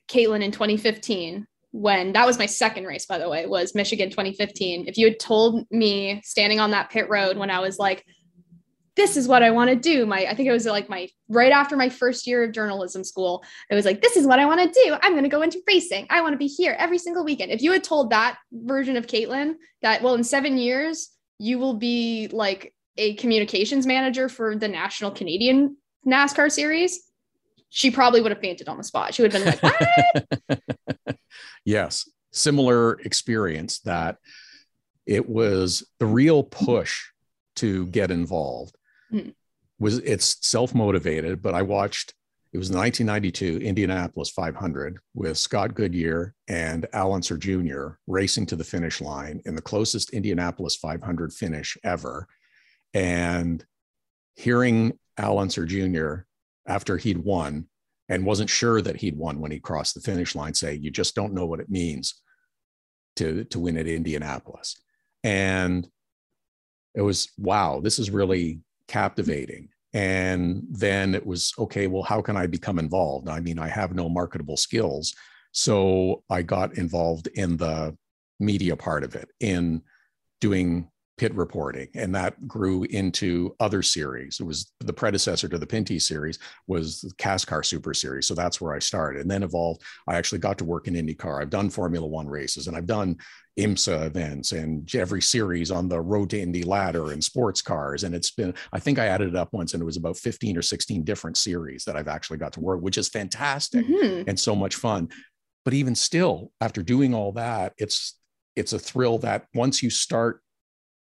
Caitlin 0.08 0.42
in 0.42 0.50
2015, 0.50 1.46
when 1.72 2.12
that 2.14 2.24
was 2.26 2.38
my 2.38 2.46
second 2.46 2.84
race, 2.86 3.04
by 3.04 3.18
the 3.18 3.28
way, 3.28 3.44
was 3.46 3.74
Michigan 3.74 4.08
2015. 4.08 4.88
If 4.88 4.96
you 4.96 5.06
had 5.06 5.20
told 5.20 5.66
me 5.70 6.22
standing 6.24 6.60
on 6.60 6.70
that 6.70 6.88
pit 6.88 7.06
road 7.10 7.36
when 7.36 7.50
I 7.50 7.60
was 7.60 7.78
like, 7.78 8.06
this 8.98 9.16
is 9.16 9.26
what 9.26 9.42
I 9.42 9.50
want 9.50 9.70
to 9.70 9.76
do. 9.76 10.04
My, 10.04 10.26
I 10.26 10.34
think 10.34 10.48
it 10.48 10.52
was 10.52 10.66
like 10.66 10.88
my 10.90 11.08
right 11.28 11.52
after 11.52 11.76
my 11.76 11.88
first 11.88 12.26
year 12.26 12.44
of 12.44 12.52
journalism 12.52 13.02
school. 13.04 13.42
It 13.70 13.74
was 13.74 13.84
like, 13.84 14.02
this 14.02 14.16
is 14.16 14.26
what 14.26 14.38
I 14.38 14.44
want 14.44 14.60
to 14.60 14.80
do. 14.84 14.96
I'm 15.00 15.12
going 15.12 15.24
to 15.24 15.30
go 15.30 15.42
into 15.42 15.62
racing. 15.66 16.06
I 16.10 16.20
want 16.20 16.34
to 16.34 16.38
be 16.38 16.46
here 16.46 16.76
every 16.78 16.98
single 16.98 17.24
weekend. 17.24 17.50
If 17.50 17.62
you 17.62 17.72
had 17.72 17.82
told 17.82 18.10
that 18.10 18.38
version 18.52 18.96
of 18.96 19.06
Caitlin 19.06 19.54
that, 19.82 20.02
well, 20.02 20.14
in 20.14 20.24
seven 20.24 20.58
years, 20.58 21.08
you 21.38 21.58
will 21.58 21.74
be 21.74 22.28
like 22.32 22.74
a 22.98 23.14
communications 23.14 23.86
manager 23.86 24.28
for 24.28 24.56
the 24.56 24.68
National 24.68 25.10
Canadian 25.10 25.76
NASCAR 26.06 26.50
series, 26.50 27.00
she 27.70 27.90
probably 27.90 28.20
would 28.20 28.32
have 28.32 28.40
fainted 28.40 28.68
on 28.68 28.76
the 28.76 28.84
spot. 28.84 29.14
She 29.14 29.22
would 29.22 29.32
have 29.32 29.44
been 29.44 29.60
like, 29.62 29.62
what? 30.48 31.16
yes 31.64 32.08
similar 32.32 32.92
experience 33.00 33.80
that 33.80 34.16
it 35.06 35.28
was 35.28 35.86
the 35.98 36.06
real 36.06 36.42
push 36.42 37.06
to 37.56 37.86
get 37.86 38.10
involved 38.10 38.76
Mhm. 39.12 39.34
was 39.78 39.98
it's 39.98 40.36
self-motivated, 40.46 41.40
but 41.42 41.54
I 41.54 41.62
watched 41.62 42.14
it 42.52 42.58
was 42.58 42.70
the 42.70 42.76
1992 42.78 43.58
Indianapolis 43.58 44.30
500 44.30 44.98
with 45.12 45.36
Scott 45.36 45.74
Goodyear 45.74 46.34
and 46.48 46.86
Al 46.94 47.12
Unser 47.12 47.36
Jr. 47.36 47.98
racing 48.06 48.46
to 48.46 48.56
the 48.56 48.64
finish 48.64 49.02
line 49.02 49.42
in 49.44 49.54
the 49.54 49.62
closest 49.62 50.10
Indianapolis 50.10 50.74
500 50.76 51.32
finish 51.32 51.76
ever. 51.84 52.26
And 52.94 53.64
hearing 54.34 54.98
Al 55.18 55.38
Unser 55.38 55.66
Jr. 55.66 56.22
after 56.66 56.96
he'd 56.96 57.18
won 57.18 57.68
and 58.08 58.24
wasn't 58.24 58.48
sure 58.48 58.80
that 58.80 58.96
he'd 58.96 59.18
won 59.18 59.40
when 59.40 59.50
he 59.50 59.60
crossed 59.60 59.94
the 59.94 60.00
finish 60.00 60.34
line 60.34 60.54
say, 60.54 60.74
You 60.74 60.90
just 60.90 61.14
don't 61.14 61.34
know 61.34 61.44
what 61.44 61.60
it 61.60 61.68
means 61.68 62.22
to, 63.16 63.44
to 63.44 63.58
win 63.58 63.76
at 63.76 63.86
Indianapolis. 63.86 64.80
And 65.22 65.86
it 66.94 67.02
was, 67.02 67.30
wow, 67.36 67.80
this 67.80 67.98
is 67.98 68.10
really 68.10 68.60
captivating. 68.88 69.68
And 69.94 70.64
then 70.70 71.14
it 71.14 71.24
was 71.24 71.54
okay 71.58 71.86
well 71.86 72.02
how 72.02 72.20
can 72.20 72.36
i 72.36 72.46
become 72.46 72.78
involved? 72.78 73.28
I 73.28 73.40
mean 73.40 73.58
i 73.58 73.68
have 73.68 73.94
no 73.94 74.08
marketable 74.08 74.56
skills. 74.56 75.14
So 75.52 76.24
i 76.28 76.42
got 76.42 76.76
involved 76.76 77.28
in 77.34 77.56
the 77.56 77.96
media 78.40 78.76
part 78.76 79.04
of 79.04 79.14
it 79.14 79.28
in 79.40 79.82
doing 80.40 80.88
pit 81.18 81.34
reporting 81.34 81.88
and 81.94 82.14
that 82.14 82.46
grew 82.46 82.84
into 82.84 83.54
other 83.60 83.82
series 83.82 84.38
it 84.40 84.44
was 84.44 84.72
the 84.80 84.92
predecessor 84.92 85.48
to 85.48 85.58
the 85.58 85.66
pinty 85.66 86.00
series 86.00 86.38
was 86.66 87.00
the 87.00 87.14
cascar 87.14 87.64
super 87.64 87.92
series 87.92 88.26
so 88.26 88.34
that's 88.34 88.60
where 88.60 88.74
i 88.74 88.78
started 88.78 89.20
and 89.20 89.30
then 89.30 89.42
evolved 89.42 89.82
i 90.06 90.14
actually 90.14 90.38
got 90.38 90.56
to 90.56 90.64
work 90.64 90.88
in 90.88 90.94
indycar 90.94 91.42
i've 91.42 91.50
done 91.50 91.68
formula 91.68 92.06
one 92.06 92.28
races 92.28 92.66
and 92.68 92.76
i've 92.76 92.86
done 92.86 93.16
IMSA 93.58 94.06
events 94.06 94.52
and 94.52 94.88
every 94.94 95.20
series 95.20 95.72
on 95.72 95.88
the 95.88 96.00
Road 96.00 96.30
to 96.30 96.40
Indy 96.40 96.62
ladder 96.62 97.10
and 97.10 97.22
sports 97.22 97.60
cars. 97.60 98.04
And 98.04 98.14
it's 98.14 98.30
been, 98.30 98.54
I 98.72 98.78
think 98.78 99.00
I 99.00 99.06
added 99.06 99.30
it 99.30 99.36
up 99.36 99.52
once 99.52 99.74
and 99.74 99.82
it 99.82 99.84
was 99.84 99.96
about 99.96 100.16
15 100.16 100.56
or 100.56 100.62
16 100.62 101.02
different 101.02 101.36
series 101.36 101.84
that 101.84 101.96
I've 101.96 102.06
actually 102.06 102.38
got 102.38 102.52
to 102.52 102.60
work, 102.60 102.80
which 102.80 102.98
is 102.98 103.08
fantastic 103.08 103.84
mm-hmm. 103.84 104.28
and 104.28 104.38
so 104.38 104.54
much 104.54 104.76
fun. 104.76 105.08
But 105.64 105.74
even 105.74 105.94
still, 105.94 106.52
after 106.60 106.82
doing 106.82 107.14
all 107.14 107.32
that, 107.32 107.74
it's 107.78 108.14
it's 108.56 108.72
a 108.72 108.78
thrill 108.78 109.18
that 109.18 109.46
once 109.54 109.82
you 109.82 109.90
start 109.90 110.40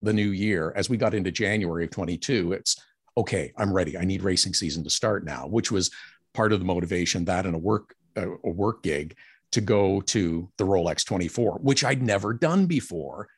the 0.02 0.12
new 0.12 0.30
year, 0.30 0.72
as 0.76 0.88
we 0.88 0.96
got 0.96 1.14
into 1.14 1.30
January 1.30 1.84
of 1.84 1.90
22, 1.90 2.52
it's 2.52 2.76
okay, 3.16 3.52
I'm 3.56 3.72
ready. 3.72 3.98
I 3.98 4.04
need 4.04 4.22
racing 4.22 4.54
season 4.54 4.84
to 4.84 4.90
start 4.90 5.24
now, 5.24 5.46
which 5.46 5.72
was 5.72 5.90
part 6.34 6.52
of 6.52 6.60
the 6.60 6.64
motivation 6.64 7.24
that 7.24 7.46
in 7.46 7.54
a 7.54 7.58
work 7.58 7.94
a, 8.16 8.28
a 8.44 8.50
work 8.50 8.82
gig 8.82 9.16
to 9.52 9.60
go 9.60 10.00
to 10.02 10.48
the 10.58 10.64
Rolex 10.64 11.04
24, 11.04 11.58
which 11.62 11.84
I'd 11.84 12.02
never 12.02 12.34
done 12.34 12.66
before. 12.66 13.28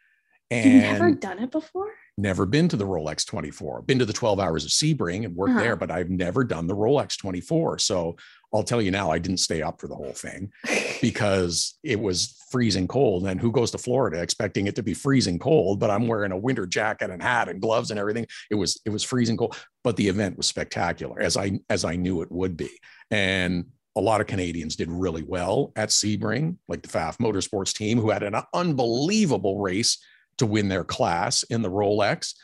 And 0.51 0.73
You've 0.73 0.83
never 0.83 1.11
done 1.13 1.39
it 1.39 1.53
before? 1.53 1.93
Never 2.19 2.45
been 2.45 2.69
to 2.69 2.77
the 2.77 2.85
Rolex 2.85 3.25
24. 3.25 3.83
Been 3.83 4.01
to 4.01 4.05
the 4.05 4.13
12 4.13 4.41
hours 4.41 4.65
of 4.65 4.71
Sebring 4.71 5.25
and 5.25 5.37
worked 5.37 5.53
uh-huh. 5.53 5.61
there, 5.61 5.77
but 5.77 5.91
I've 5.91 6.11
never 6.11 6.43
done 6.43 6.67
the 6.67 6.75
Rolex 6.75 7.17
24. 7.17 7.79
So 7.79 8.17
I'll 8.53 8.65
tell 8.65 8.83
you 8.83 8.91
now, 8.91 9.11
I 9.11 9.19
didn't 9.19 9.39
stay 9.39 9.63
up 9.63 9.81
for 9.81 9.87
the 9.87 9.95
whole 9.95 10.13
thing 10.13 10.53
because 11.01 11.79
it 11.83 12.01
was 12.01 12.37
freezing 12.51 12.89
cold. 12.89 13.27
And 13.27 13.41
who 13.41 13.53
goes 13.53 13.71
to 13.71 13.79
Florida 13.79 14.21
expecting 14.21 14.67
it 14.67 14.77
to 14.77 14.83
be 14.83 14.95
freezing 14.95 15.39
cold? 15.39 15.79
But 15.79 15.91
I'm 15.91 16.09
wearing 16.09 16.33
a 16.33 16.37
winter 16.37 16.67
jacket 16.67 17.11
and 17.11 17.23
hat 17.23 17.49
and 17.49 17.61
gloves 17.61 17.91
and 17.91 18.01
everything. 18.01 18.27
It 18.51 18.57
was 18.57 18.81
it 18.85 18.91
was 18.91 19.05
freezing 19.05 19.37
cold, 19.37 19.57
but 19.85 19.97
the 19.97 20.09
event 20.09 20.37
was 20.37 20.47
spectacular 20.47 21.21
as 21.21 21.37
I 21.37 21.61
as 21.69 21.85
I 21.85 21.97
knew 21.97 22.23
it 22.23 22.33
would 22.33 22.57
be. 22.57 22.71
And 23.11 23.67
a 23.97 24.01
lot 24.01 24.21
of 24.21 24.27
Canadians 24.27 24.77
did 24.77 24.91
really 24.91 25.23
well 25.23 25.73
at 25.77 25.89
Sebring, 25.89 26.57
like 26.69 26.83
the 26.83 26.89
Pfaff 26.89 27.19
Motorsports 27.19 27.75
team, 27.75 27.99
who 27.99 28.11
had 28.11 28.23
an 28.23 28.37
unbelievable 28.55 29.61
race 29.61 29.99
to 30.39 30.47
win 30.47 30.69
their 30.69 30.85
class 30.85 31.43
in 31.45 31.63
the 31.63 31.71
Rolex. 31.71 32.35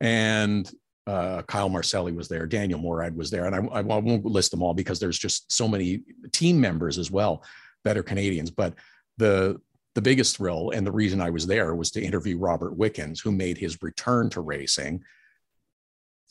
And 0.00 0.70
uh, 1.08 1.42
Kyle 1.42 1.70
Marcelli 1.70 2.12
was 2.12 2.28
there, 2.28 2.46
Daniel 2.46 2.78
Morad 2.78 3.16
was 3.16 3.30
there, 3.30 3.46
and 3.46 3.54
I, 3.54 3.78
I, 3.78 3.80
won't 3.80 4.26
list 4.26 4.50
them 4.50 4.62
all 4.62 4.74
because 4.74 5.00
there's 5.00 5.18
just 5.18 5.50
so 5.50 5.66
many 5.66 6.02
team 6.32 6.60
members 6.60 6.98
as 6.98 7.10
well 7.10 7.42
that 7.84 7.96
are 7.96 8.02
Canadians. 8.02 8.50
But 8.50 8.74
the 9.16 9.58
the 9.94 10.02
biggest 10.02 10.36
thrill 10.36 10.70
and 10.70 10.86
the 10.86 10.92
reason 10.92 11.20
I 11.20 11.30
was 11.30 11.46
there 11.46 11.74
was 11.74 11.90
to 11.92 12.02
interview 12.02 12.36
Robert 12.36 12.76
Wickens, 12.76 13.20
who 13.20 13.32
made 13.32 13.56
his 13.56 13.82
return 13.82 14.28
to 14.30 14.42
racing 14.42 15.02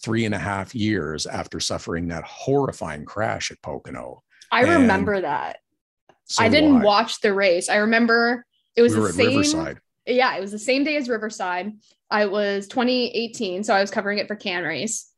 three 0.04 0.26
and 0.26 0.36
a 0.36 0.40
half 0.40 0.76
years 0.76 1.26
after 1.26 1.60
suffering 1.60 2.08
that 2.10 2.24
horrifying 2.24 3.04
crash 3.04 3.52
at 3.52 3.62
Pocono. 3.64 4.24
I 4.52 4.62
and 4.62 4.84
remember 4.84 5.22
that. 5.22 5.58
So 6.26 6.44
I 6.44 6.50
didn't 6.50 6.78
I. 6.78 6.84
watch 6.84 7.20
the 7.22 7.34
race. 7.34 7.68
I 7.68 7.78
remember 7.78 8.46
it 8.76 8.84
was 8.84 8.96
we 8.96 9.02
the 9.02 9.14
same. 9.14 9.28
Riverside. 9.30 9.80
Yeah, 10.08 10.36
it 10.36 10.42
was 10.42 10.52
the 10.52 10.60
same 10.60 10.84
day 10.84 10.96
as 10.96 11.10
Riverside. 11.10 11.74
I 12.10 12.26
was 12.26 12.68
2018, 12.68 13.64
so 13.64 13.74
I 13.74 13.82
was 13.82 13.92
covering 13.92 14.20
it 14.20 14.28
for 14.28 14.36
Can 14.36 14.64
Race, 14.64 15.12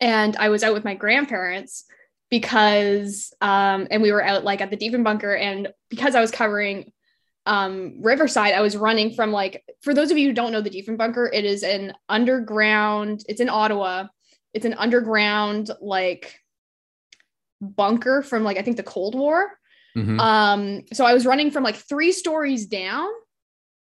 and 0.00 0.36
I 0.36 0.48
was 0.48 0.64
out 0.64 0.74
with 0.74 0.84
my 0.84 0.94
grandparents 0.94 1.84
because, 2.30 3.32
um, 3.40 3.86
and 3.90 4.02
we 4.02 4.10
were 4.10 4.24
out 4.24 4.42
like 4.42 4.60
at 4.60 4.70
the 4.70 4.76
Diefenbunker 4.76 5.38
and 5.38 5.68
because 5.90 6.14
I 6.14 6.20
was 6.20 6.30
covering 6.30 6.92
um 7.46 8.02
Riverside, 8.02 8.54
I 8.54 8.62
was 8.62 8.76
running 8.76 9.14
from 9.14 9.30
like 9.30 9.62
for 9.82 9.92
those 9.92 10.10
of 10.10 10.16
you 10.16 10.28
who 10.28 10.34
don't 10.34 10.52
know 10.52 10.62
the 10.62 10.70
Diefenbunker, 10.70 11.28
it 11.32 11.44
is 11.44 11.62
an 11.62 11.92
underground, 12.08 13.22
it's 13.28 13.40
in 13.40 13.50
Ottawa. 13.50 14.06
It's 14.54 14.64
an 14.64 14.74
underground 14.74 15.70
like 15.80 16.38
bunker 17.60 18.22
from 18.22 18.44
like 18.44 18.56
I 18.56 18.62
think 18.62 18.78
the 18.78 18.82
Cold 18.82 19.14
War. 19.14 19.50
Mm-hmm. 19.96 20.18
Um, 20.18 20.82
so 20.92 21.04
I 21.04 21.12
was 21.12 21.26
running 21.26 21.50
from 21.50 21.62
like 21.62 21.76
three 21.76 22.12
stories 22.12 22.66
down 22.66 23.08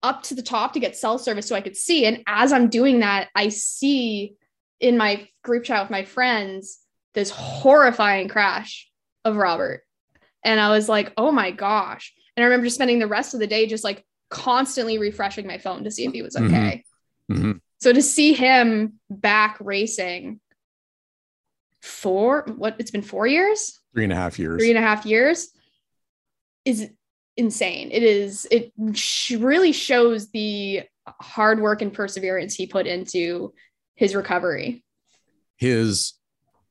up 0.02 0.22
to 0.24 0.34
the 0.34 0.42
top 0.42 0.72
to 0.72 0.80
get 0.80 0.96
cell 0.96 1.18
service 1.18 1.46
so 1.46 1.56
I 1.56 1.60
could 1.60 1.76
see. 1.76 2.06
And 2.06 2.22
as 2.26 2.52
I'm 2.52 2.68
doing 2.68 3.00
that, 3.00 3.28
I 3.34 3.48
see 3.48 4.34
in 4.80 4.96
my 4.96 5.28
group 5.42 5.64
chat 5.64 5.82
with 5.82 5.90
my 5.90 6.04
friends 6.04 6.78
this 7.14 7.30
horrifying 7.30 8.28
crash 8.28 8.88
of 9.24 9.36
Robert. 9.36 9.82
And 10.44 10.60
I 10.60 10.70
was 10.70 10.88
like, 10.88 11.12
oh 11.16 11.32
my 11.32 11.50
gosh. 11.50 12.14
And 12.36 12.44
I 12.44 12.46
remember 12.46 12.66
just 12.66 12.76
spending 12.76 13.00
the 13.00 13.08
rest 13.08 13.34
of 13.34 13.40
the 13.40 13.46
day 13.46 13.66
just 13.66 13.82
like 13.82 14.04
constantly 14.30 14.98
refreshing 14.98 15.46
my 15.46 15.58
phone 15.58 15.84
to 15.84 15.90
see 15.90 16.04
if 16.04 16.12
he 16.12 16.22
was 16.22 16.36
mm-hmm. 16.36 16.54
okay. 16.54 16.84
Mm-hmm. 17.30 17.40
Mm-hmm. 17.40 17.52
So 17.80 17.92
to 17.92 18.02
see 18.02 18.32
him 18.32 19.00
back 19.10 19.58
racing 19.60 20.40
four 21.80 22.44
what 22.56 22.76
it's 22.78 22.90
been 22.90 23.02
four 23.02 23.26
years 23.26 23.78
three 23.94 24.02
and 24.02 24.12
a 24.12 24.16
half 24.16 24.36
years 24.36 24.60
three 24.60 24.70
and 24.70 24.78
a 24.78 24.82
half 24.82 25.06
years 25.06 25.48
is 26.64 26.90
insane. 27.38 27.90
It 27.90 28.02
is 28.02 28.46
it 28.50 28.72
really 29.38 29.72
shows 29.72 30.30
the 30.30 30.82
hard 31.06 31.60
work 31.60 31.80
and 31.80 31.92
perseverance 31.92 32.54
he 32.54 32.66
put 32.66 32.86
into 32.86 33.54
his 33.94 34.14
recovery. 34.14 34.84
His 35.56 36.14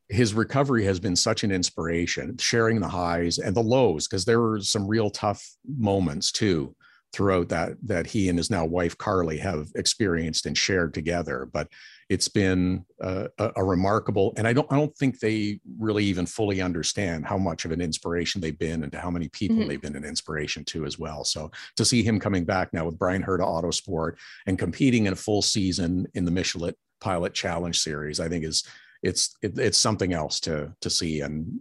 his 0.10 0.34
recovery 0.34 0.86
has 0.86 1.00
been 1.00 1.16
such 1.16 1.44
an 1.44 1.52
inspiration 1.52 2.38
sharing 2.38 2.80
the 2.80 2.88
highs 2.88 3.40
and 3.40 3.56
the 3.56 3.64
lows 3.64 4.08
because 4.08 4.26
there 4.26 4.40
were 4.40 4.62
some 4.62 4.88
real 4.88 5.10
tough 5.10 5.44
moments 5.66 6.32
too 6.32 6.76
throughout 7.14 7.50
that 7.50 7.72
that 7.84 8.06
he 8.08 8.30
and 8.30 8.38
his 8.38 8.50
now 8.50 8.66
wife 8.66 8.98
Karli 8.98 9.38
have 9.38 9.70
experienced 9.76 10.46
and 10.46 10.58
shared 10.58 10.94
together. 10.94 11.50
But 11.52 11.70
it's 12.10 12.30
been 12.30 12.86
a, 13.02 13.30
a, 13.38 13.64
remarkable 13.64 14.34
and 14.38 14.48
i 14.48 14.54
don't 14.54 14.72
i 14.72 14.76
don't 14.76 14.96
think 14.98 15.20
they 15.20 15.60
really 15.78 16.06
even 16.06 16.26
fully 16.26 16.62
understand 16.62 17.26
how 17.26 17.38
much 17.38 17.66
of 17.66 17.72
an 17.72 17.82
inspiration 17.82 18.40
they've 18.40 18.60
been 18.60 18.84
and 18.84 18.92
to 18.92 19.00
how 19.00 19.12
many 19.12 19.28
people 19.30 19.58
mm-hmm. 19.58 19.68
they've 19.68 19.82
been 19.82 19.96
an 19.96 20.06
inspiration 20.06 20.64
to 20.64 20.86
as 20.86 20.98
well 20.98 21.24
so 21.24 21.52
to 21.76 21.84
see 21.84 22.04
him 22.04 22.20
coming 22.20 22.46
back 22.46 22.74
now 22.74 22.86
with 22.86 22.98
bryan 22.98 23.24
herta 23.24 23.42
autosport 23.42 24.16
and 24.46 24.58
competing 24.58 25.06
in 25.06 25.14
a 25.14 25.18
full 25.18 25.42
season 25.42 26.08
in 26.14 26.26
the 26.26 26.32
michelin 26.32 26.74
pilot 27.00 27.34
challenge 27.34 27.80
series 27.80 28.20
i 28.20 28.28
think 28.28 28.44
is 28.44 28.64
it's 29.04 29.36
it, 29.42 29.58
it's 29.60 29.78
something 29.78 30.14
else 30.14 30.40
to 30.40 30.74
to 30.82 30.90
see 30.90 31.22
and 31.22 31.60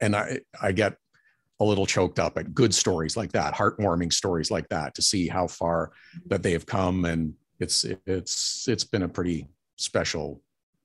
and 0.00 0.16
i 0.16 0.38
i 0.60 0.72
get 0.72 0.96
a 1.60 1.64
little 1.64 1.86
choked 1.86 2.18
up 2.18 2.36
at 2.36 2.54
good 2.54 2.74
stories 2.74 3.16
like 3.16 3.30
that 3.30 3.54
heartwarming 3.54 4.12
stories 4.12 4.50
like 4.50 4.68
that 4.68 4.94
to 4.96 5.02
see 5.02 5.28
how 5.28 5.46
far 5.46 5.92
that 6.26 6.42
they 6.42 6.50
have 6.50 6.66
come 6.66 7.04
and 7.04 7.34
it's 7.62 7.84
it's 8.06 8.68
it's 8.68 8.84
been 8.84 9.02
a 9.02 9.08
pretty 9.08 9.48
special 9.76 10.42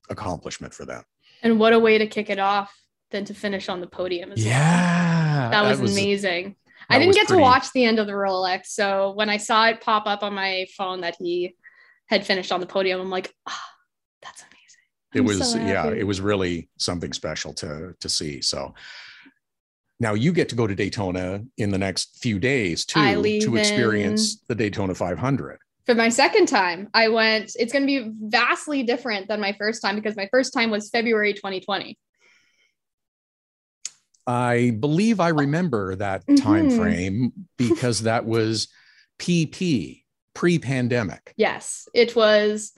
accomplishment 0.10 0.74
for 0.74 0.86
them. 0.86 1.04
And 1.44 1.60
what 1.60 1.74
a 1.74 1.80
way 1.80 1.98
to 1.98 2.08
kick 2.08 2.30
it 2.30 2.40
off 2.40 2.74
than 3.12 3.26
to 3.26 3.34
finish 3.34 3.70
on 3.70 3.82
the 3.82 3.88
podium 3.88 4.32
as 4.32 4.46
yeah, 4.46 5.42
well. 5.42 5.52
That 5.52 5.70
was, 5.70 5.78
that 5.78 5.82
was 5.84 5.98
amazing. 5.98 6.56
That 6.90 6.96
I 6.96 7.00
didn't 7.00 7.16
get 7.16 7.28
pretty... 7.28 7.42
to 7.42 7.44
watch 7.44 7.72
the 7.74 7.86
end 7.86 8.00
of 8.00 8.08
the 8.08 8.14
Rolex, 8.14 8.68
so 8.68 9.12
when 9.12 9.30
I 9.30 9.38
saw 9.38 9.68
it 9.68 9.82
pop 9.82 10.08
up 10.08 10.24
on 10.24 10.34
my 10.34 10.68
phone 10.78 11.02
that 11.02 11.16
he 11.20 11.56
had 12.08 12.26
finished 12.26 12.52
on 12.52 12.60
the 12.60 12.66
podium, 12.66 13.02
I'm 13.02 13.10
like, 13.10 13.34
oh, 13.48 13.60
that's 14.22 14.42
amazing. 14.42 14.54
I'm 15.14 15.22
it 15.22 15.26
was 15.26 15.52
so 15.52 15.60
yeah, 15.60 15.88
it 15.88 16.06
was 16.06 16.22
really 16.22 16.70
something 16.78 17.14
special 17.14 17.54
to 17.56 17.94
to 18.00 18.10
see. 18.10 18.42
So 18.42 18.74
now 20.00 20.14
you 20.14 20.32
get 20.32 20.50
to 20.50 20.56
go 20.56 20.68
to 20.68 20.76
Daytona 20.76 21.44
in 21.58 21.72
the 21.72 21.78
next 21.78 22.22
few 22.22 22.40
days 22.40 22.86
too 22.86 23.40
to 23.40 23.56
experience 23.58 24.36
in... 24.36 24.40
the 24.48 24.56
Daytona 24.56 24.94
500 24.94 25.60
for 25.88 25.96
my 25.96 26.10
second 26.10 26.48
time, 26.48 26.90
I 26.94 27.08
went, 27.08 27.54
it's 27.56 27.72
going 27.72 27.84
to 27.84 27.88
be 27.88 28.12
vastly 28.30 28.84
different 28.84 29.30
than 29.30 29.40
my 29.40 29.54
first 29.54 29.82
time 29.82 29.96
because 29.96 30.18
my 30.18 30.28
first 30.30 30.54
time 30.54 30.70
was 30.70 30.90
February 30.90 31.34
2020. 31.34 31.98
I 34.28 34.76
believe 34.78 35.22
I 35.22 35.30
remember 35.30 35.96
that 35.96 36.28
mm-hmm. 36.28 36.36
time 36.36 36.70
frame 36.70 37.32
because 37.58 38.02
that 38.02 38.26
was 38.26 38.68
PP 39.18 40.04
pre-pandemic. 40.34 41.34
Yes, 41.38 41.88
it 41.94 42.16
was 42.16 42.74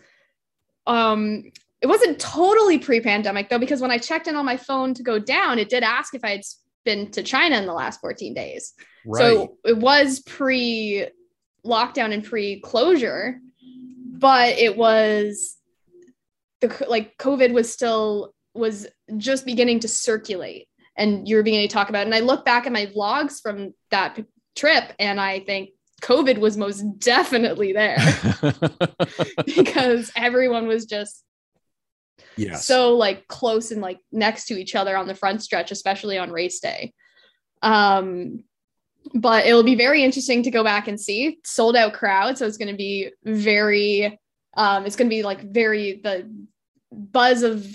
um 0.86 1.44
it 1.82 1.88
wasn't 1.88 2.20
totally 2.20 2.78
pre-pandemic 2.78 3.50
though, 3.50 3.58
because 3.58 3.82
when 3.82 3.89
I 3.89 3.98
checked 3.98 4.28
in 4.28 4.36
on 4.36 4.46
my 4.46 4.58
phone 4.58 4.94
to 4.94 5.01
go 5.01 5.18
down, 5.18 5.58
it 5.58 5.70
did 5.70 5.82
ask 5.82 6.13
if 6.13 6.24
I 6.24 6.30
had 6.30 6.42
been 6.86 7.10
to 7.12 7.24
China 7.24 7.58
in 7.58 7.66
the 7.66 7.74
last 7.74 8.00
14 8.01 8.36
days. 8.36 8.74
Right. 9.06 9.20
So 9.20 9.58
it 9.66 9.78
was 9.78 10.20
pre 10.20 11.08
lockdown 11.66 12.13
and 12.13 12.24
pre 12.24 12.60
closure, 12.62 13.39
but 14.12 14.58
it 14.58 14.78
was 14.78 15.58
the 16.62 16.86
like 16.89 17.18
COVID 17.18 17.54
was 17.54 17.72
still 17.72 18.34
was 18.54 18.88
just 19.18 19.46
beginning 19.46 19.80
to 19.82 19.88
circulate 19.88 20.68
and 20.98 21.28
you're 21.28 21.44
beginning 21.44 21.68
to 21.68 21.74
talk 21.74 21.89
about 21.89 22.01
it. 22.01 22.08
And 22.08 22.16
I 22.16 22.20
look 22.20 22.44
back 22.46 22.66
at 22.66 22.74
my 22.74 22.88
vlogs 22.88 23.42
from 23.42 23.74
that 23.92 24.20
trip 24.56 24.94
and 25.00 25.20
I 25.20 25.39
think 25.39 25.70
COVID 26.01 26.38
was 26.38 26.58
most 26.58 26.82
definitely 27.00 27.74
there 27.74 27.98
because 29.46 30.12
everyone 30.16 30.68
was 30.68 30.86
just 30.86 31.24
yes. 32.36 32.66
so 32.66 32.96
like 32.96 33.28
close 33.28 33.72
and 33.72 33.82
like 33.82 34.00
next 34.12 34.46
to 34.46 34.60
each 34.60 34.75
other 34.75 34.98
on 34.98 35.08
the 35.08 35.16
front 35.16 35.42
stretch, 35.42 35.72
especially 35.72 36.18
on 36.18 36.32
race 36.32 36.60
day. 36.60 36.94
Um, 37.62 38.44
but 39.13 39.46
it'll 39.46 39.63
be 39.63 39.75
very 39.75 40.03
interesting 40.03 40.44
to 40.44 40.51
go 40.51 40.63
back 40.63 40.88
and 40.88 41.00
see 41.00 41.39
sold 41.46 41.75
out 41.75 41.94
crowd. 41.94 42.38
So 42.38 42.46
it's 42.46 42.58
going 42.58 42.72
to 42.72 42.77
be 42.77 43.12
very, 43.24 44.20
um, 44.56 44.86
it's 44.86 44.96
going 44.96 45.10
to 45.10 45.15
be 45.15 45.24
like 45.24 45.41
very 45.41 46.00
the 46.03 46.29
buzz 46.91 47.44
of 47.44 47.65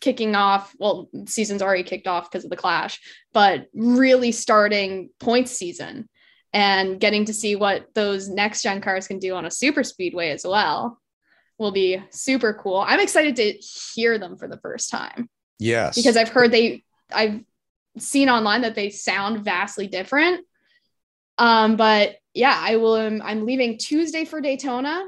kicking 0.00 0.34
off. 0.34 0.74
Well, 0.78 1.08
season's 1.26 1.62
already 1.62 1.82
kicked 1.82 2.06
off 2.06 2.30
because 2.30 2.44
of 2.44 2.50
the 2.50 2.56
clash, 2.56 3.00
but 3.32 3.66
really 3.74 4.32
starting 4.32 5.10
points 5.18 5.52
season 5.52 6.08
and 6.52 6.98
getting 6.98 7.26
to 7.26 7.34
see 7.34 7.54
what 7.54 7.86
those 7.94 8.28
next 8.28 8.62
gen 8.62 8.80
cars 8.80 9.06
can 9.06 9.18
do 9.18 9.34
on 9.34 9.46
a 9.46 9.50
super 9.50 9.84
speedway 9.84 10.30
as 10.30 10.44
well 10.44 10.98
will 11.58 11.70
be 11.70 12.02
super 12.10 12.54
cool. 12.54 12.78
I'm 12.78 13.00
excited 13.00 13.36
to 13.36 13.52
hear 13.94 14.18
them 14.18 14.36
for 14.36 14.48
the 14.48 14.58
first 14.58 14.90
time. 14.90 15.28
Yes. 15.58 15.94
Because 15.94 16.16
I've 16.16 16.30
heard 16.30 16.50
they 16.50 16.82
I've 17.12 17.40
seen 17.98 18.28
online 18.28 18.62
that 18.62 18.74
they 18.74 18.90
sound 18.90 19.44
vastly 19.44 19.86
different. 19.86 20.44
Um, 21.38 21.76
but 21.76 22.16
yeah, 22.34 22.56
I 22.56 22.76
will 22.76 22.94
um, 22.94 23.22
I'm 23.24 23.46
leaving 23.46 23.78
Tuesday 23.78 24.24
for 24.24 24.40
Daytona. 24.40 25.04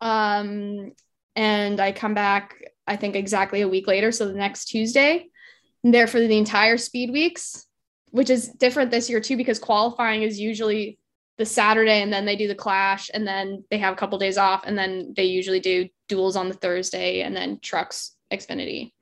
Um, 0.00 0.92
and 1.36 1.80
I 1.80 1.92
come 1.92 2.14
back 2.14 2.56
I 2.86 2.96
think 2.96 3.14
exactly 3.14 3.60
a 3.60 3.68
week 3.68 3.86
later, 3.86 4.10
so 4.10 4.26
the 4.26 4.34
next 4.34 4.66
Tuesday. 4.66 5.28
I'm 5.84 5.92
there 5.92 6.06
for 6.06 6.20
the 6.20 6.38
entire 6.38 6.76
speed 6.78 7.10
weeks 7.10 7.66
which 8.12 8.30
is 8.30 8.48
different 8.48 8.90
this 8.90 9.10
year 9.10 9.20
too 9.20 9.36
because 9.36 9.58
qualifying 9.58 10.22
is 10.22 10.38
usually 10.38 10.98
the 11.38 11.46
Saturday 11.46 12.02
and 12.02 12.12
then 12.12 12.24
they 12.24 12.36
do 12.36 12.46
the 12.46 12.54
clash 12.54 13.10
and 13.12 13.26
then 13.26 13.64
they 13.70 13.78
have 13.78 13.94
a 13.94 13.96
couple 13.96 14.18
days 14.18 14.38
off 14.38 14.64
and 14.66 14.78
then 14.78 15.14
they 15.16 15.24
usually 15.24 15.60
do 15.60 15.88
duels 16.08 16.36
on 16.36 16.48
the 16.48 16.54
Thursday 16.54 17.22
and 17.22 17.34
then 17.34 17.58
trucks 17.60 18.14
Xfinity 18.30 18.92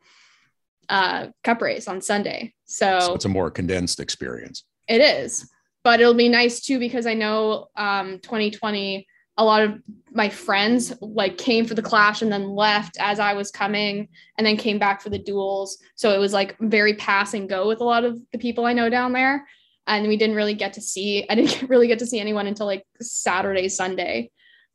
uh, 0.90 1.28
cup 1.44 1.62
race 1.62 1.88
on 1.88 2.02
Sunday. 2.02 2.52
So, 2.66 3.00
so 3.00 3.14
it's 3.14 3.24
a 3.24 3.30
more 3.30 3.50
condensed 3.50 4.00
experience. 4.00 4.64
It 4.88 5.00
is, 5.00 5.48
but 5.84 6.00
it'll 6.00 6.14
be 6.14 6.28
nice 6.28 6.60
too 6.60 6.78
because 6.78 7.06
I 7.06 7.14
know 7.14 7.68
um, 7.76 8.18
2020 8.18 9.06
a 9.36 9.44
lot 9.44 9.62
of 9.62 9.80
my 10.12 10.28
friends 10.28 10.92
like 11.00 11.38
came 11.38 11.64
for 11.64 11.74
the 11.74 11.80
clash 11.80 12.20
and 12.20 12.30
then 12.30 12.50
left 12.50 12.98
as 13.00 13.18
I 13.18 13.32
was 13.32 13.50
coming 13.50 14.08
and 14.36 14.46
then 14.46 14.58
came 14.58 14.78
back 14.78 15.00
for 15.00 15.08
the 15.08 15.18
duels. 15.18 15.78
So 15.94 16.12
it 16.12 16.18
was 16.18 16.34
like 16.34 16.58
very 16.60 16.94
pass 16.94 17.32
and 17.32 17.48
go 17.48 17.66
with 17.66 17.80
a 17.80 17.84
lot 17.84 18.04
of 18.04 18.20
the 18.32 18.38
people 18.38 18.66
I 18.66 18.74
know 18.74 18.90
down 18.90 19.12
there. 19.12 19.46
And 19.86 20.08
we 20.08 20.18
didn't 20.18 20.36
really 20.36 20.52
get 20.52 20.74
to 20.74 20.82
see, 20.82 21.24
I 21.30 21.36
didn't 21.36 21.62
really 21.70 21.86
get 21.86 22.00
to 22.00 22.06
see 22.06 22.20
anyone 22.20 22.48
until 22.48 22.66
like 22.66 22.84
Saturday, 23.00 23.70
Sunday. 23.70 24.30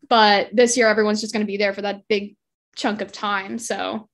But 0.09 0.49
this 0.51 0.77
year, 0.77 0.87
everyone's 0.87 1.21
just 1.21 1.33
going 1.33 1.45
to 1.45 1.51
be 1.51 1.57
there 1.57 1.73
for 1.73 1.83
that 1.83 2.07
big 2.07 2.35
chunk 2.75 3.01
of 3.01 3.11
time. 3.11 3.59
So 3.59 4.09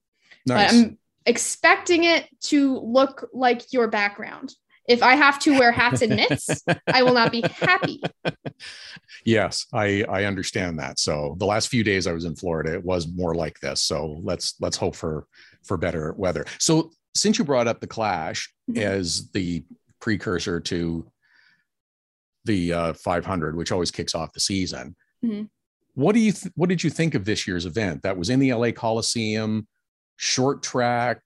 nice. 0.46 0.74
I'm 0.74 0.98
expecting 1.26 2.04
it 2.04 2.28
to 2.46 2.78
look 2.80 3.30
like 3.34 3.74
your 3.74 3.88
background. 3.88 4.54
If 4.88 5.04
I 5.04 5.16
have 5.16 5.40
to 5.42 5.58
wear 5.58 5.72
hats 5.72 6.02
and 6.02 6.16
mitts, 6.16 6.64
I 6.92 7.04
will 7.04 7.14
not 7.14 7.32
be 7.32 7.44
happy. 7.60 8.02
Yes, 9.26 9.68
I 9.74 10.04
I 10.10 10.26
understand 10.26 10.80
that. 10.80 11.00
So 11.00 11.36
the 11.38 11.46
last 11.46 11.68
few 11.68 11.84
days 11.84 12.08
I 12.08 12.12
was 12.12 12.26
in 12.26 12.36
Florida, 12.36 12.74
it 12.74 12.84
was 12.84 13.08
more 13.08 13.36
like 13.36 13.60
this. 13.60 13.82
So 13.82 14.20
let's 14.24 14.56
let's 14.60 14.78
hope 14.78 14.96
for 14.96 15.28
for 15.64 15.78
better 15.78 16.14
weather. 16.18 16.46
So 16.60 16.92
since 17.14 17.38
you 17.38 17.46
brought 17.46 17.68
up 17.68 17.80
the 17.80 17.88
Clash 17.88 18.52
mm-hmm. 18.70 18.82
as 18.82 19.30
the 19.32 19.64
precursor 20.00 20.60
to 20.60 21.12
the 22.46 22.74
uh, 22.74 22.94
500, 22.94 23.56
which 23.56 23.72
always 23.72 23.92
kicks 23.92 24.16
off 24.16 24.34
the 24.34 24.40
season, 24.40 24.96
mm-hmm. 25.24 25.44
what 25.94 26.14
do 26.14 26.20
you 26.20 26.32
th- 26.32 26.54
what 26.56 26.70
did 26.70 26.84
you 26.84 26.90
think 26.90 27.14
of 27.14 27.26
this 27.26 27.48
year's 27.48 27.66
event? 27.66 28.02
That 28.02 28.18
was 28.18 28.30
in 28.30 28.40
the 28.40 28.54
LA 28.54 28.72
Coliseum, 28.72 29.68
short 30.22 30.62
track, 30.62 31.20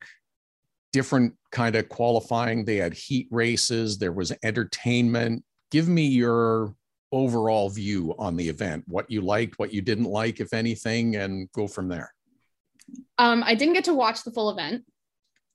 different 0.94 1.34
kind 1.52 1.76
of 1.76 1.90
qualifying. 1.90 2.64
They 2.64 2.78
had 2.78 2.94
heat 2.94 3.28
races. 3.30 3.98
There 3.98 4.14
was 4.14 4.32
entertainment. 4.42 5.44
Give 5.70 5.90
me 5.90 6.06
your 6.06 6.74
overall 7.12 7.70
view 7.70 8.16
on 8.18 8.38
the 8.38 8.48
event, 8.48 8.86
what 8.88 9.12
you 9.12 9.20
liked, 9.20 9.60
what 9.60 9.74
you 9.74 9.82
didn't 9.82 10.06
like, 10.06 10.40
if 10.40 10.54
anything, 10.54 11.18
and 11.18 11.52
go 11.52 11.68
from 11.68 11.90
there. 11.90 12.14
Um, 13.18 13.44
I 13.46 13.54
didn't 13.56 13.74
get 13.74 13.84
to 13.86 13.94
watch 13.94 14.24
the 14.24 14.32
full 14.32 14.50
event. 14.50 14.86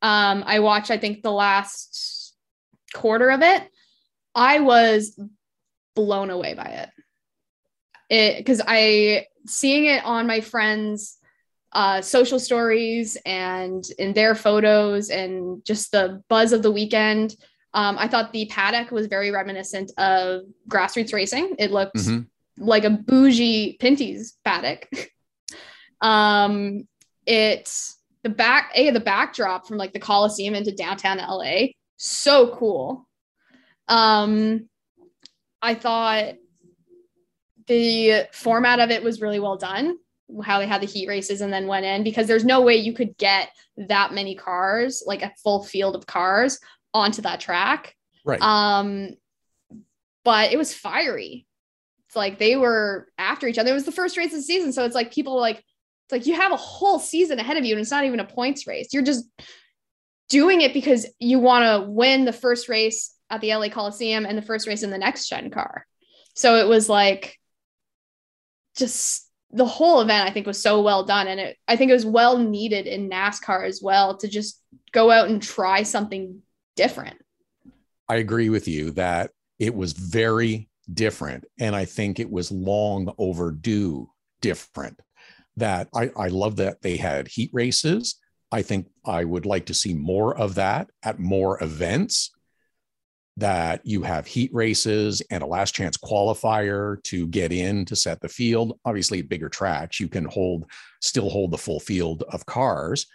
Um, 0.02 0.44
I 0.46 0.58
watched, 0.58 0.90
I 0.90 0.98
think, 0.98 1.22
the 1.22 1.32
last 1.32 2.34
quarter 2.92 3.30
of 3.30 3.40
it. 3.40 3.62
I 4.34 4.60
was 4.60 5.18
blown 5.96 6.28
away 6.28 6.52
by 6.52 6.66
it. 6.66 6.90
It 8.10 8.38
because 8.38 8.60
I 8.66 9.26
seeing 9.46 9.86
it 9.86 10.04
on 10.04 10.26
my 10.26 10.40
friends' 10.42 11.16
uh, 11.72 12.00
social 12.02 12.38
stories 12.38 13.16
and 13.24 13.84
in 13.98 14.12
their 14.12 14.34
photos 14.34 15.10
and 15.10 15.64
just 15.64 15.92
the 15.92 16.22
buzz 16.28 16.52
of 16.52 16.62
the 16.62 16.70
weekend 16.70 17.36
um, 17.72 17.96
I 17.98 18.08
thought 18.08 18.32
the 18.32 18.46
paddock 18.46 18.90
was 18.90 19.06
very 19.06 19.30
reminiscent 19.30 19.92
of 19.96 20.42
grassroots 20.68 21.12
racing. 21.12 21.54
It 21.58 21.70
looked 21.70 21.96
mm-hmm. 21.96 22.64
like 22.64 22.84
a 22.84 22.90
bougie 22.90 23.76
Pinty's 23.78 24.36
paddock. 24.44 24.88
um, 26.00 26.88
it's 27.26 27.96
the 28.22 28.28
back 28.28 28.72
a 28.74 28.90
the 28.90 29.00
backdrop 29.00 29.66
from 29.66 29.78
like 29.78 29.92
the 29.92 30.00
Coliseum 30.00 30.54
into 30.54 30.72
downtown 30.72 31.18
LA. 31.18 31.68
So 31.96 32.54
cool. 32.56 33.06
Um, 33.86 34.68
I 35.62 35.74
thought 35.74 36.34
the 37.66 38.26
format 38.32 38.80
of 38.80 38.90
it 38.90 39.02
was 39.04 39.20
really 39.20 39.38
well 39.38 39.56
done 39.56 39.96
how 40.44 40.58
they 40.58 40.66
had 40.66 40.82
the 40.82 40.86
heat 40.86 41.08
races 41.08 41.40
and 41.40 41.52
then 41.52 41.66
went 41.66 41.84
in 41.84 42.02
because 42.02 42.26
there's 42.26 42.44
no 42.44 42.60
way 42.60 42.76
you 42.76 42.92
could 42.92 43.16
get 43.16 43.50
that 43.76 44.12
many 44.12 44.34
cars 44.34 45.02
like 45.06 45.22
a 45.22 45.32
full 45.42 45.62
field 45.62 45.96
of 45.96 46.06
cars 46.06 46.58
onto 46.92 47.22
that 47.22 47.40
track. 47.40 47.94
Right. 48.24 48.40
Um, 48.40 49.10
but 50.24 50.52
it 50.52 50.58
was 50.58 50.74
fiery. 50.74 51.46
It's 52.06 52.16
like 52.16 52.38
they 52.38 52.56
were 52.56 53.08
after 53.18 53.46
each 53.46 53.58
other. 53.58 53.70
It 53.70 53.74
was 53.74 53.84
the 53.84 53.92
first 53.92 54.16
race 54.16 54.32
of 54.32 54.38
the 54.38 54.42
season. 54.42 54.72
So 54.72 54.84
it's 54.84 54.94
like 54.94 55.12
people 55.12 55.38
like, 55.38 55.56
it's 55.56 56.12
like 56.12 56.26
you 56.26 56.34
have 56.34 56.52
a 56.52 56.56
whole 56.56 56.98
season 56.98 57.38
ahead 57.38 57.56
of 57.56 57.64
you 57.64 57.74
and 57.74 57.80
it's 57.80 57.90
not 57.90 58.04
even 58.04 58.20
a 58.20 58.24
points 58.24 58.66
race. 58.66 58.88
You're 58.92 59.02
just 59.02 59.24
doing 60.28 60.60
it 60.60 60.72
because 60.72 61.06
you 61.18 61.38
want 61.38 61.64
to 61.64 61.88
win 61.90 62.24
the 62.24 62.32
first 62.32 62.68
race 62.68 63.14
at 63.30 63.40
the 63.40 63.54
LA 63.54 63.68
Coliseum 63.68 64.26
and 64.26 64.36
the 64.36 64.42
first 64.42 64.66
race 64.66 64.82
in 64.82 64.90
the 64.90 64.98
next 64.98 65.28
gen 65.28 65.50
car. 65.50 65.86
So 66.34 66.56
it 66.56 66.68
was 66.68 66.88
like 66.88 67.38
just 68.76 69.29
the 69.52 69.66
whole 69.66 70.00
event 70.00 70.28
I 70.28 70.32
think 70.32 70.46
was 70.46 70.62
so 70.62 70.80
well 70.80 71.04
done 71.04 71.26
and 71.26 71.40
it 71.40 71.56
I 71.66 71.76
think 71.76 71.90
it 71.90 71.94
was 71.94 72.06
well 72.06 72.38
needed 72.38 72.86
in 72.86 73.10
NASCAR 73.10 73.66
as 73.66 73.80
well 73.82 74.16
to 74.18 74.28
just 74.28 74.62
go 74.92 75.10
out 75.10 75.28
and 75.28 75.42
try 75.42 75.82
something 75.82 76.42
different. 76.76 77.16
I 78.08 78.16
agree 78.16 78.48
with 78.48 78.66
you 78.66 78.90
that 78.92 79.30
it 79.58 79.74
was 79.74 79.92
very 79.92 80.68
different. 80.92 81.44
And 81.58 81.76
I 81.76 81.84
think 81.84 82.18
it 82.18 82.30
was 82.30 82.50
long 82.50 83.12
overdue 83.18 84.10
different. 84.40 85.00
That 85.56 85.88
I, 85.94 86.10
I 86.16 86.28
love 86.28 86.56
that 86.56 86.80
they 86.82 86.96
had 86.96 87.28
heat 87.28 87.50
races. 87.52 88.18
I 88.50 88.62
think 88.62 88.88
I 89.04 89.24
would 89.24 89.46
like 89.46 89.66
to 89.66 89.74
see 89.74 89.94
more 89.94 90.36
of 90.36 90.54
that 90.56 90.90
at 91.02 91.18
more 91.18 91.62
events. 91.62 92.30
That 93.36 93.80
you 93.84 94.02
have 94.02 94.26
heat 94.26 94.50
races 94.52 95.22
and 95.30 95.42
a 95.42 95.46
last 95.46 95.74
chance 95.74 95.96
qualifier 95.96 97.02
to 97.04 97.26
get 97.28 97.52
in 97.52 97.84
to 97.86 97.96
set 97.96 98.20
the 98.20 98.28
field. 98.28 98.78
Obviously, 98.84 99.22
bigger 99.22 99.48
tracks, 99.48 99.98
you 99.98 100.08
can 100.08 100.24
hold, 100.26 100.66
still 101.00 101.30
hold 101.30 101.50
the 101.50 101.58
full 101.58 101.80
field 101.80 102.22
of 102.28 102.44
cars, 102.44 103.06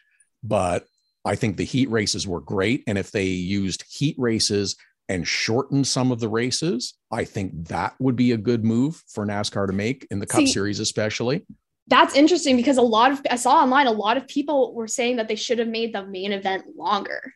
but 0.42 0.86
I 1.26 1.36
think 1.36 1.58
the 1.58 1.66
heat 1.66 1.90
races 1.90 2.28
were 2.28 2.40
great. 2.40 2.84
And 2.88 2.98
if 2.98 3.12
they 3.12 3.26
used 3.26 3.84
heat 3.90 4.16
races 4.18 4.76
and 5.10 5.28
shortened 5.28 5.88
some 5.88 6.12
of 6.12 6.20
the 6.20 6.30
races, 6.30 6.96
I 7.12 7.26
think 7.26 7.68
that 7.68 7.94
would 8.00 8.16
be 8.16 8.32
a 8.32 8.38
good 8.38 8.64
move 8.64 9.04
for 9.08 9.26
NASCAR 9.26 9.68
to 9.68 9.74
make 9.74 10.08
in 10.12 10.20
the 10.20 10.26
Cup 10.26 10.42
See, 10.42 10.48
Series, 10.48 10.80
especially. 10.80 11.46
That's 11.88 12.16
interesting 12.16 12.58
because 12.58 12.78
a 12.78 12.84
lot 12.84 13.12
of 13.12 13.22
I 13.30 13.36
saw 13.36 13.62
online 13.62 13.88
a 13.88 13.92
lot 13.92 14.18
of 14.18 14.28
people 14.28 14.74
were 14.74 14.88
saying 14.88 15.18
that 15.18 15.28
they 15.28 15.36
should 15.36 15.60
have 15.60 15.68
made 15.68 15.94
the 15.94 16.06
main 16.06 16.32
event 16.32 16.66
longer. 16.76 17.34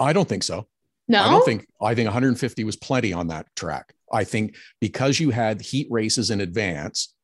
I 0.00 0.12
don't 0.12 0.28
think 0.28 0.42
so. 0.42 0.66
No, 1.08 1.22
I 1.22 1.30
don't 1.30 1.44
think 1.44 1.66
I 1.80 1.94
think 1.94 2.06
150 2.06 2.64
was 2.64 2.76
plenty 2.76 3.12
on 3.12 3.28
that 3.28 3.46
track. 3.56 3.94
I 4.12 4.24
think 4.24 4.56
because 4.80 5.18
you 5.18 5.30
had 5.30 5.60
heat 5.60 5.86
races 5.90 6.30
in 6.30 6.40
advance, 6.40 7.14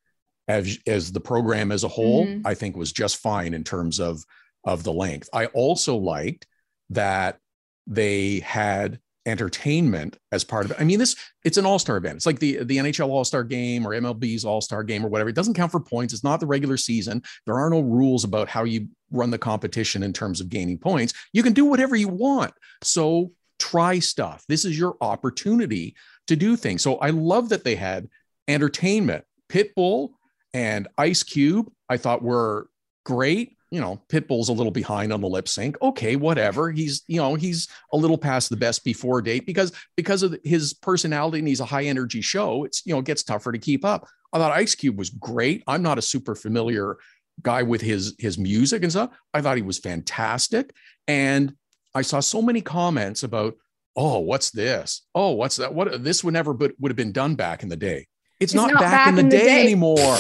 as 0.49 0.79
as 0.87 1.13
the 1.13 1.21
program 1.21 1.73
as 1.73 1.85
a 1.85 1.89
whole, 1.89 2.27
mm-hmm. 2.27 2.47
I 2.47 2.55
think 2.55 2.77
was 2.77 2.93
just 2.93 3.19
fine 3.19 3.55
in 3.55 3.65
terms 3.65 4.01
of 4.01 4.25
of 4.65 4.83
the 4.83 4.93
length. 4.93 5.29
I 5.33 5.47
also 5.47 5.97
liked 5.97 6.47
that 6.91 7.39
they 7.87 8.41
had 8.41 8.99
entertainment 9.27 10.19
as 10.33 10.45
part 10.45 10.67
of 10.67 10.73
it. 10.73 10.77
I 10.79 10.85
mean, 10.85 10.99
this 10.99 11.17
it's 11.45 11.57
an 11.57 11.67
all-star 11.67 11.97
event. 11.97 12.17
It's 12.17 12.27
like 12.27 12.39
the 12.39 12.65
the 12.65 12.77
NHL 12.77 13.09
All-Star 13.09 13.45
game 13.45 13.87
or 13.87 13.91
MLB's 13.91 14.45
All-Star 14.45 14.83
game 14.83 15.05
or 15.05 15.09
whatever. 15.09 15.31
It 15.31 15.37
doesn't 15.37 15.55
count 15.55 15.73
for 15.73 15.81
points. 15.81 16.13
It's 16.13 16.25
not 16.25 16.41
the 16.41 16.47
regular 16.47 16.77
season. 16.77 17.23
There 17.47 17.59
are 17.59 17.71
no 17.71 17.81
rules 17.81 18.25
about 18.25 18.49
how 18.49 18.65
you 18.65 18.89
run 19.11 19.31
the 19.31 19.39
competition 19.39 20.03
in 20.03 20.13
terms 20.13 20.41
of 20.41 20.49
gaining 20.49 20.79
points. 20.79 21.15
You 21.33 21.43
can 21.43 21.53
do 21.53 21.65
whatever 21.65 21.97
you 21.97 22.09
want. 22.09 22.53
So 22.83 23.31
try 23.59 23.99
stuff. 23.99 24.45
This 24.49 24.65
is 24.65 24.79
your 24.79 24.97
opportunity 25.01 25.95
to 26.27 26.37
do 26.37 26.57
things. 26.57 26.83
So 26.83 26.97
I 26.97 27.11
love 27.11 27.51
that 27.51 27.65
they 27.65 27.75
had 27.75 28.09
entertainment. 28.49 29.25
Pitbull 29.49 30.11
and 30.53 30.89
Ice 30.99 31.23
Cube, 31.23 31.71
I 31.89 31.97
thought 31.97 32.23
were 32.23 32.69
great 33.05 33.57
you 33.75 33.81
know, 33.81 34.01
Pitbull's 34.09 34.51
a 34.51 34.53
little 34.53 34.71
behind 34.71 35.13
on 35.13 35.21
the 35.21 35.27
lip 35.27 35.49
sync. 35.49 35.77
Okay, 35.83 36.15
whatever. 36.15 36.71
He's, 36.71 37.03
you 37.09 37.17
know, 37.17 37.35
he's 37.35 37.67
a 37.93 37.97
little 37.97 38.17
past 38.17 38.49
the 38.49 38.57
best 38.57 38.85
before 38.85 39.21
date 39.21 39.47
because 39.47 39.73
because 39.97 40.23
of 40.23 40.39
his 40.45 40.75
personality 40.75 41.41
and 41.41 41.49
he's 41.49 41.59
a 41.59 41.65
high 41.65 41.83
energy 41.83 42.21
show. 42.21 42.63
It's, 42.63 42.87
you 42.87 42.95
know, 42.95 43.01
it 43.01 43.05
gets 43.05 43.25
tougher 43.25 43.51
to 43.51 43.59
keep 43.59 43.85
up. 43.85 44.07
I 44.33 44.39
thought 44.39 44.53
Ice 44.53 44.77
Cube 44.77 44.97
was 44.97 45.11
great. 45.11 45.65
I'm 45.67 45.83
not 45.83 45.99
a 45.99 46.03
super 46.03 46.37
familiar 46.37 46.99
guy 47.43 47.65
with 47.65 47.81
his 47.81 48.15
his 48.17 48.39
music 48.39 48.85
and 48.85 48.93
stuff. 48.93 49.11
I 49.33 49.41
thought 49.41 49.57
he 49.57 49.63
was 49.63 49.81
fantastic. 49.81 50.73
And 51.09 51.57
I 51.95 52.03
saw 52.03 52.21
so 52.21 52.43
many 52.43 52.61
comments 52.61 53.23
about, 53.23 53.55
oh, 53.97 54.19
what's 54.19 54.51
this? 54.51 55.03
Oh, 55.15 55.33
what's 55.33 55.57
that? 55.57 55.73
What 55.73 56.03
this 56.03 56.25
would 56.25 56.35
never 56.35 56.53
but 56.53 56.73
would 56.81 56.91
have 56.91 56.97
been 56.97 57.13
done 57.13 57.35
back 57.35 57.63
in 57.63 57.69
the 57.69 57.77
day. 57.77 58.07
It's, 58.41 58.53
it's 58.53 58.55
not, 58.55 58.73
not, 58.73 58.81
back, 58.81 58.91
back 58.91 59.09
in, 59.09 59.15
the, 59.15 59.21
in 59.21 59.29
the 59.29 59.37
day, 59.37 59.45
day 59.45 59.63
anymore. 59.63 60.19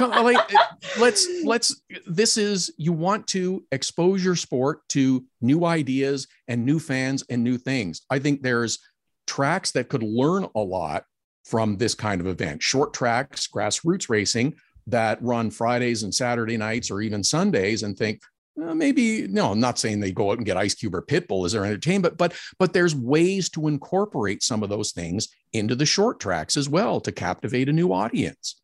like, 0.00 0.50
let's 0.98 1.26
let's 1.44 1.82
this 2.06 2.36
is 2.36 2.72
you 2.76 2.92
want 2.92 3.26
to 3.28 3.64
expose 3.72 4.24
your 4.24 4.36
sport 4.36 4.80
to 4.88 5.24
new 5.40 5.64
ideas 5.64 6.26
and 6.48 6.64
new 6.64 6.78
fans 6.78 7.24
and 7.30 7.42
new 7.42 7.58
things 7.58 8.02
i 8.10 8.18
think 8.18 8.42
there's 8.42 8.78
tracks 9.26 9.72
that 9.72 9.88
could 9.88 10.02
learn 10.02 10.46
a 10.54 10.60
lot 10.60 11.04
from 11.44 11.76
this 11.76 11.94
kind 11.94 12.20
of 12.20 12.26
event 12.26 12.62
short 12.62 12.92
tracks 12.92 13.46
grassroots 13.46 14.08
racing 14.08 14.54
that 14.86 15.22
run 15.22 15.50
fridays 15.50 16.02
and 16.02 16.14
saturday 16.14 16.56
nights 16.56 16.90
or 16.90 17.00
even 17.00 17.22
sundays 17.22 17.82
and 17.82 17.96
think 17.96 18.20
well, 18.56 18.74
maybe 18.74 19.26
no 19.28 19.50
i'm 19.52 19.60
not 19.60 19.78
saying 19.78 20.00
they 20.00 20.12
go 20.12 20.30
out 20.30 20.38
and 20.38 20.46
get 20.46 20.56
ice 20.56 20.74
cube 20.74 20.94
or 20.94 21.02
pitbull 21.02 21.44
as 21.44 21.52
their 21.52 21.64
entertainment 21.64 22.16
but 22.16 22.34
but 22.58 22.72
there's 22.72 22.94
ways 22.94 23.48
to 23.48 23.68
incorporate 23.68 24.42
some 24.42 24.62
of 24.62 24.68
those 24.68 24.92
things 24.92 25.28
into 25.52 25.74
the 25.74 25.86
short 25.86 26.20
tracks 26.20 26.56
as 26.56 26.68
well 26.68 27.00
to 27.00 27.12
captivate 27.12 27.68
a 27.68 27.72
new 27.72 27.92
audience 27.92 28.60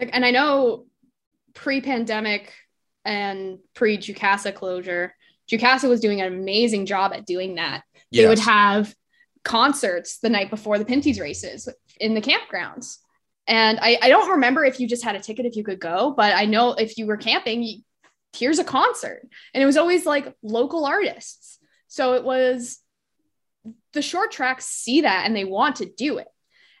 and 0.00 0.24
I 0.24 0.30
know 0.30 0.86
pre-pandemic 1.54 2.52
and 3.04 3.58
pre-Jukasa 3.74 4.54
closure, 4.54 5.14
Jukasa 5.50 5.88
was 5.88 6.00
doing 6.00 6.20
an 6.20 6.32
amazing 6.32 6.86
job 6.86 7.12
at 7.12 7.26
doing 7.26 7.56
that. 7.56 7.82
Yes. 8.10 8.22
They 8.22 8.28
would 8.28 8.38
have 8.38 8.94
concerts 9.44 10.18
the 10.18 10.30
night 10.30 10.50
before 10.50 10.78
the 10.78 10.84
Pinty's 10.84 11.20
races 11.20 11.68
in 11.98 12.14
the 12.14 12.20
campgrounds. 12.20 12.96
And 13.46 13.78
I, 13.80 13.98
I 14.02 14.08
don't 14.08 14.30
remember 14.30 14.64
if 14.64 14.78
you 14.78 14.86
just 14.86 15.02
had 15.02 15.16
a 15.16 15.20
ticket 15.20 15.46
if 15.46 15.56
you 15.56 15.64
could 15.64 15.80
go, 15.80 16.12
but 16.16 16.34
I 16.34 16.44
know 16.44 16.74
if 16.74 16.98
you 16.98 17.06
were 17.06 17.16
camping, 17.16 17.62
you, 17.62 17.80
here's 18.34 18.58
a 18.58 18.64
concert. 18.64 19.28
And 19.54 19.62
it 19.62 19.66
was 19.66 19.76
always 19.76 20.06
like 20.06 20.34
local 20.42 20.84
artists. 20.84 21.58
So 21.88 22.14
it 22.14 22.24
was 22.24 22.78
the 23.92 24.02
short 24.02 24.30
tracks 24.30 24.66
see 24.66 25.02
that 25.02 25.26
and 25.26 25.34
they 25.34 25.44
want 25.44 25.76
to 25.76 25.86
do 25.86 26.18
it. 26.18 26.28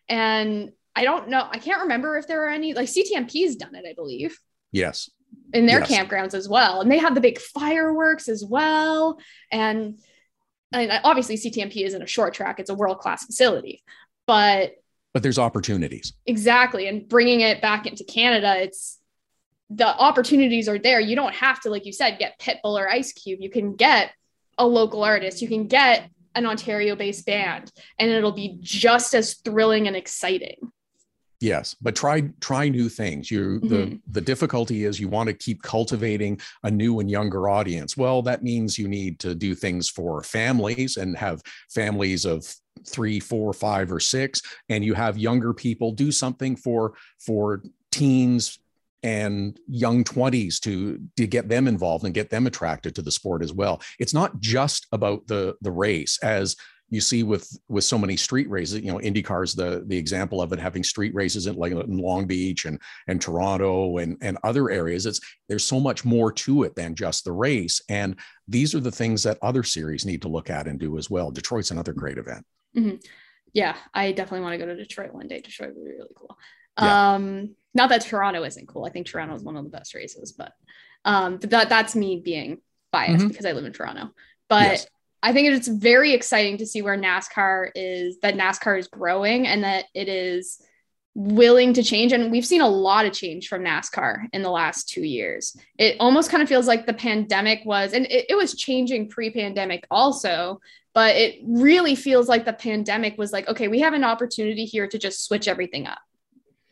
And 0.08 0.72
I 0.94 1.04
don't 1.04 1.28
know. 1.28 1.46
I 1.50 1.58
can't 1.58 1.82
remember 1.82 2.16
if 2.18 2.26
there 2.26 2.44
are 2.44 2.50
any 2.50 2.74
like 2.74 2.88
CTMP's 2.88 3.56
done 3.56 3.74
it, 3.74 3.84
I 3.88 3.94
believe. 3.94 4.38
Yes. 4.72 5.10
In 5.52 5.66
their 5.66 5.80
yes. 5.80 5.90
campgrounds 5.90 6.34
as 6.34 6.48
well. 6.48 6.80
And 6.80 6.90
they 6.90 6.98
have 6.98 7.14
the 7.14 7.20
big 7.20 7.38
fireworks 7.38 8.28
as 8.28 8.44
well. 8.44 9.18
And, 9.50 9.98
and 10.72 11.00
obviously 11.04 11.36
CTMP 11.36 11.84
isn't 11.84 12.02
a 12.02 12.06
short 12.06 12.34
track, 12.34 12.60
it's 12.60 12.70
a 12.70 12.74
world-class 12.74 13.26
facility. 13.26 13.82
But 14.26 14.72
but 15.12 15.24
there's 15.24 15.38
opportunities. 15.38 16.12
Exactly. 16.26 16.86
And 16.86 17.08
bringing 17.08 17.40
it 17.40 17.60
back 17.60 17.86
into 17.86 18.04
Canada, 18.04 18.62
it's 18.62 18.99
the 19.70 19.86
opportunities 19.86 20.68
are 20.68 20.78
there. 20.78 21.00
You 21.00 21.16
don't 21.16 21.34
have 21.34 21.60
to, 21.60 21.70
like 21.70 21.86
you 21.86 21.92
said, 21.92 22.18
get 22.18 22.38
Pitbull 22.40 22.78
or 22.78 22.88
Ice 22.88 23.12
Cube. 23.12 23.40
You 23.40 23.50
can 23.50 23.76
get 23.76 24.12
a 24.58 24.66
local 24.66 25.04
artist. 25.04 25.40
You 25.40 25.48
can 25.48 25.68
get 25.68 26.10
an 26.34 26.44
Ontario 26.44 26.96
based 26.96 27.24
band, 27.24 27.70
and 27.98 28.10
it'll 28.10 28.32
be 28.32 28.58
just 28.60 29.14
as 29.14 29.34
thrilling 29.34 29.86
and 29.86 29.96
exciting. 29.96 30.56
Yes, 31.40 31.74
but 31.80 31.96
try 31.96 32.22
try 32.40 32.68
new 32.68 32.88
things. 32.88 33.30
You 33.30 33.60
mm-hmm. 33.62 33.68
the 33.68 34.00
the 34.10 34.20
difficulty 34.20 34.84
is 34.84 35.00
you 35.00 35.08
want 35.08 35.28
to 35.28 35.34
keep 35.34 35.62
cultivating 35.62 36.38
a 36.64 36.70
new 36.70 37.00
and 37.00 37.10
younger 37.10 37.48
audience. 37.48 37.96
Well, 37.96 38.20
that 38.22 38.42
means 38.42 38.78
you 38.78 38.88
need 38.88 39.18
to 39.20 39.34
do 39.34 39.54
things 39.54 39.88
for 39.88 40.22
families 40.22 40.98
and 40.98 41.16
have 41.16 41.40
families 41.70 42.26
of 42.26 42.52
three, 42.86 43.20
four, 43.20 43.52
five, 43.52 43.90
or 43.90 44.00
six, 44.00 44.42
and 44.68 44.84
you 44.84 44.94
have 44.94 45.16
younger 45.16 45.54
people 45.54 45.92
do 45.92 46.12
something 46.12 46.56
for 46.56 46.94
for 47.18 47.62
teens 47.90 48.59
and 49.02 49.58
young 49.66 50.04
20s 50.04 50.60
to 50.60 51.00
to 51.16 51.26
get 51.26 51.48
them 51.48 51.66
involved 51.66 52.04
and 52.04 52.14
get 52.14 52.30
them 52.30 52.46
attracted 52.46 52.94
to 52.94 53.02
the 53.02 53.10
sport 53.10 53.42
as 53.42 53.52
well. 53.52 53.80
It's 53.98 54.14
not 54.14 54.38
just 54.40 54.86
about 54.92 55.26
the 55.26 55.56
the 55.60 55.70
race 55.70 56.18
as 56.22 56.56
you 56.90 57.00
see 57.00 57.22
with 57.22 57.56
with 57.68 57.84
so 57.84 57.96
many 57.96 58.16
street 58.16 58.50
races 58.50 58.80
you 58.80 58.92
know 58.92 58.98
indycar 58.98 59.44
is 59.44 59.54
the 59.54 59.84
the 59.86 59.96
example 59.96 60.42
of 60.42 60.52
it 60.52 60.58
having 60.58 60.82
street 60.82 61.14
races 61.14 61.46
in 61.46 61.54
like 61.54 61.72
in 61.72 61.98
long 61.98 62.26
beach 62.26 62.64
and 62.64 62.80
and 63.06 63.20
toronto 63.20 63.98
and 63.98 64.18
and 64.20 64.36
other 64.42 64.70
areas. 64.70 65.06
It's 65.06 65.20
there's 65.48 65.64
so 65.64 65.80
much 65.80 66.04
more 66.04 66.32
to 66.32 66.64
it 66.64 66.74
than 66.74 66.94
just 66.94 67.24
the 67.24 67.32
race 67.32 67.80
and 67.88 68.16
these 68.48 68.74
are 68.74 68.80
the 68.80 68.90
things 68.90 69.22
that 69.22 69.38
other 69.40 69.62
series 69.62 70.04
need 70.04 70.22
to 70.22 70.28
look 70.28 70.50
at 70.50 70.66
and 70.66 70.78
do 70.78 70.98
as 70.98 71.08
well. 71.08 71.30
Detroit's 71.30 71.70
another 71.70 71.92
great 71.92 72.18
event. 72.18 72.44
Mm-hmm. 72.76 72.96
yeah 73.52 73.76
i 73.94 74.12
definitely 74.12 74.42
want 74.42 74.52
to 74.52 74.58
go 74.58 74.66
to 74.66 74.76
detroit 74.76 75.12
one 75.12 75.26
day. 75.26 75.40
Detroit 75.40 75.74
would 75.74 75.84
be 75.84 75.90
really 75.90 76.14
cool 76.16 76.36
yeah. 76.78 77.14
um 77.14 77.54
not 77.74 77.88
that 77.88 78.02
toronto 78.02 78.42
isn't 78.44 78.68
cool 78.68 78.84
i 78.84 78.90
think 78.90 79.06
toronto 79.06 79.34
is 79.34 79.42
one 79.42 79.56
of 79.56 79.64
the 79.64 79.70
best 79.70 79.94
races 79.94 80.32
but 80.32 80.52
um 81.04 81.38
that 81.40 81.68
that's 81.68 81.96
me 81.96 82.20
being 82.22 82.58
biased 82.92 83.18
mm-hmm. 83.18 83.28
because 83.28 83.46
i 83.46 83.52
live 83.52 83.64
in 83.64 83.72
toronto 83.72 84.10
but 84.48 84.62
yes 84.62 84.86
I 85.22 85.32
think 85.32 85.48
it's 85.48 85.68
very 85.68 86.12
exciting 86.12 86.58
to 86.58 86.66
see 86.66 86.82
where 86.82 86.96
NASCAR 86.96 87.70
is, 87.74 88.18
that 88.20 88.36
NASCAR 88.36 88.78
is 88.78 88.88
growing 88.88 89.46
and 89.46 89.64
that 89.64 89.84
it 89.94 90.08
is 90.08 90.62
willing 91.14 91.74
to 91.74 91.82
change. 91.82 92.12
And 92.12 92.30
we've 92.30 92.46
seen 92.46 92.60
a 92.60 92.68
lot 92.68 93.04
of 93.04 93.12
change 93.12 93.48
from 93.48 93.62
NASCAR 93.62 94.28
in 94.32 94.42
the 94.42 94.50
last 94.50 94.88
two 94.88 95.02
years. 95.02 95.56
It 95.76 95.96
almost 96.00 96.30
kind 96.30 96.42
of 96.42 96.48
feels 96.48 96.66
like 96.66 96.86
the 96.86 96.94
pandemic 96.94 97.62
was, 97.64 97.92
and 97.92 98.06
it, 98.06 98.26
it 98.30 98.34
was 98.34 98.54
changing 98.54 99.08
pre 99.08 99.30
pandemic 99.30 99.86
also, 99.90 100.60
but 100.94 101.16
it 101.16 101.40
really 101.44 101.94
feels 101.94 102.28
like 102.28 102.44
the 102.44 102.52
pandemic 102.52 103.18
was 103.18 103.32
like, 103.32 103.46
okay, 103.48 103.68
we 103.68 103.80
have 103.80 103.94
an 103.94 104.04
opportunity 104.04 104.64
here 104.64 104.86
to 104.88 104.98
just 104.98 105.24
switch 105.24 105.48
everything 105.48 105.86
up. 105.86 105.98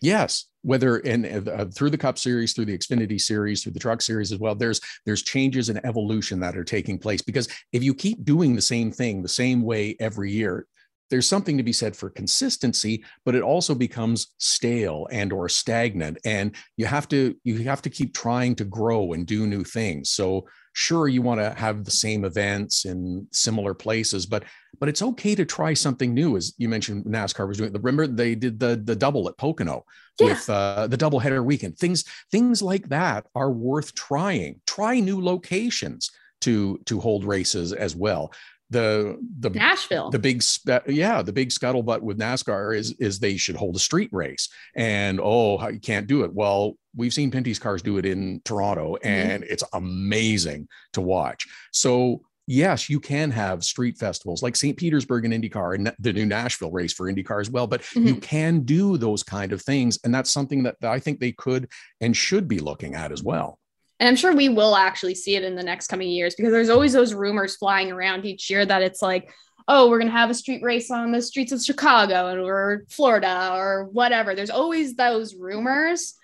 Yes, 0.00 0.46
whether 0.62 0.98
in 0.98 1.48
uh, 1.48 1.66
through 1.74 1.90
the 1.90 1.98
Cup 1.98 2.18
Series, 2.18 2.52
through 2.52 2.66
the 2.66 2.78
Xfinity 2.78 3.20
Series, 3.20 3.62
through 3.62 3.72
the 3.72 3.80
Truck 3.80 4.00
Series 4.00 4.32
as 4.32 4.38
well, 4.38 4.54
there's 4.54 4.80
there's 5.06 5.22
changes 5.22 5.68
and 5.68 5.84
evolution 5.84 6.40
that 6.40 6.56
are 6.56 6.64
taking 6.64 6.98
place. 6.98 7.22
Because 7.22 7.48
if 7.72 7.82
you 7.82 7.94
keep 7.94 8.24
doing 8.24 8.54
the 8.54 8.62
same 8.62 8.92
thing 8.92 9.22
the 9.22 9.28
same 9.28 9.62
way 9.62 9.96
every 9.98 10.30
year, 10.30 10.66
there's 11.10 11.26
something 11.26 11.56
to 11.56 11.62
be 11.62 11.72
said 11.72 11.96
for 11.96 12.10
consistency 12.10 13.02
but 13.24 13.34
it 13.34 13.42
also 13.42 13.74
becomes 13.74 14.34
stale 14.38 15.06
and 15.10 15.32
or 15.32 15.48
stagnant 15.48 16.18
and 16.24 16.54
you 16.76 16.86
have 16.86 17.08
to 17.08 17.34
you 17.44 17.58
have 17.58 17.82
to 17.82 17.90
keep 17.90 18.14
trying 18.14 18.54
to 18.54 18.64
grow 18.64 19.12
and 19.12 19.26
do 19.26 19.46
new 19.46 19.64
things 19.64 20.10
so 20.10 20.46
sure 20.78 21.08
you 21.08 21.20
want 21.20 21.40
to 21.40 21.50
have 21.58 21.84
the 21.84 21.90
same 21.90 22.24
events 22.24 22.84
in 22.84 23.26
similar 23.32 23.74
places 23.74 24.26
but 24.26 24.44
but 24.78 24.88
it's 24.88 25.02
okay 25.02 25.34
to 25.34 25.44
try 25.44 25.74
something 25.74 26.14
new 26.14 26.36
as 26.36 26.54
you 26.56 26.68
mentioned 26.68 27.04
nascar 27.04 27.48
was 27.48 27.58
doing. 27.58 27.72
Remember 27.72 28.06
they 28.06 28.36
did 28.36 28.60
the 28.60 28.80
the 28.84 28.94
double 28.94 29.28
at 29.28 29.36
pocono 29.36 29.84
yeah. 30.20 30.26
with 30.26 30.48
uh, 30.48 30.86
the 30.86 30.96
double 30.96 31.18
header 31.18 31.42
weekend. 31.42 31.76
Things 31.78 32.04
things 32.30 32.62
like 32.62 32.88
that 32.90 33.26
are 33.34 33.50
worth 33.50 33.92
trying. 33.94 34.60
Try 34.68 35.00
new 35.00 35.20
locations 35.20 36.12
to 36.42 36.78
to 36.86 37.00
hold 37.00 37.24
races 37.24 37.72
as 37.72 37.96
well 37.96 38.32
the 38.70 39.18
the 39.40 39.50
Nashville 39.50 40.10
the 40.10 40.18
big 40.18 40.42
yeah 40.86 41.22
the 41.22 41.32
big 41.32 41.48
scuttlebutt 41.48 42.00
with 42.00 42.18
NASCAR 42.18 42.76
is 42.76 42.92
is 42.98 43.18
they 43.18 43.36
should 43.36 43.56
hold 43.56 43.76
a 43.76 43.78
street 43.78 44.10
race 44.12 44.48
and 44.76 45.20
oh 45.22 45.66
you 45.68 45.80
can't 45.80 46.06
do 46.06 46.22
it 46.24 46.32
well 46.32 46.74
we've 46.94 47.14
seen 47.14 47.30
Pinty's 47.30 47.58
cars 47.58 47.80
do 47.80 47.98
it 47.98 48.04
in 48.04 48.42
Toronto 48.44 48.94
mm-hmm. 48.96 49.06
and 49.06 49.42
mm-hmm. 49.42 49.52
it's 49.52 49.64
amazing 49.72 50.68
to 50.92 51.00
watch 51.00 51.46
so 51.72 52.20
yes 52.46 52.90
you 52.90 53.00
can 53.00 53.30
have 53.30 53.64
street 53.64 53.96
festivals 53.96 54.42
like 54.42 54.54
St 54.54 54.76
Petersburg 54.76 55.24
and 55.24 55.32
IndyCar 55.32 55.74
and 55.74 55.92
the 55.98 56.12
new 56.12 56.26
Nashville 56.26 56.72
race 56.72 56.92
for 56.92 57.10
IndyCar 57.10 57.40
as 57.40 57.50
well 57.50 57.66
but 57.66 57.80
mm-hmm. 57.82 58.06
you 58.06 58.16
can 58.16 58.60
do 58.60 58.98
those 58.98 59.22
kind 59.22 59.52
of 59.52 59.62
things 59.62 59.98
and 60.04 60.14
that's 60.14 60.30
something 60.30 60.62
that 60.64 60.76
I 60.82 60.98
think 60.98 61.20
they 61.20 61.32
could 61.32 61.70
and 62.02 62.14
should 62.14 62.48
be 62.48 62.58
looking 62.58 62.94
at 62.94 63.12
as 63.12 63.22
well 63.22 63.58
and 64.00 64.08
I'm 64.08 64.16
sure 64.16 64.34
we 64.34 64.48
will 64.48 64.76
actually 64.76 65.14
see 65.14 65.36
it 65.36 65.42
in 65.42 65.56
the 65.56 65.62
next 65.62 65.88
coming 65.88 66.08
years 66.08 66.34
because 66.34 66.52
there's 66.52 66.68
always 66.68 66.92
those 66.92 67.14
rumors 67.14 67.56
flying 67.56 67.90
around 67.90 68.24
each 68.24 68.48
year 68.48 68.64
that 68.64 68.82
it's 68.82 69.02
like, 69.02 69.32
oh, 69.66 69.88
we're 69.88 69.98
going 69.98 70.10
to 70.10 70.16
have 70.16 70.30
a 70.30 70.34
street 70.34 70.62
race 70.62 70.90
on 70.90 71.12
the 71.12 71.20
streets 71.20 71.52
of 71.52 71.62
Chicago 71.62 72.44
or 72.44 72.84
Florida 72.88 73.50
or 73.52 73.88
whatever. 73.92 74.34
There's 74.34 74.50
always 74.50 74.94
those 74.94 75.34
rumors. 75.34 76.14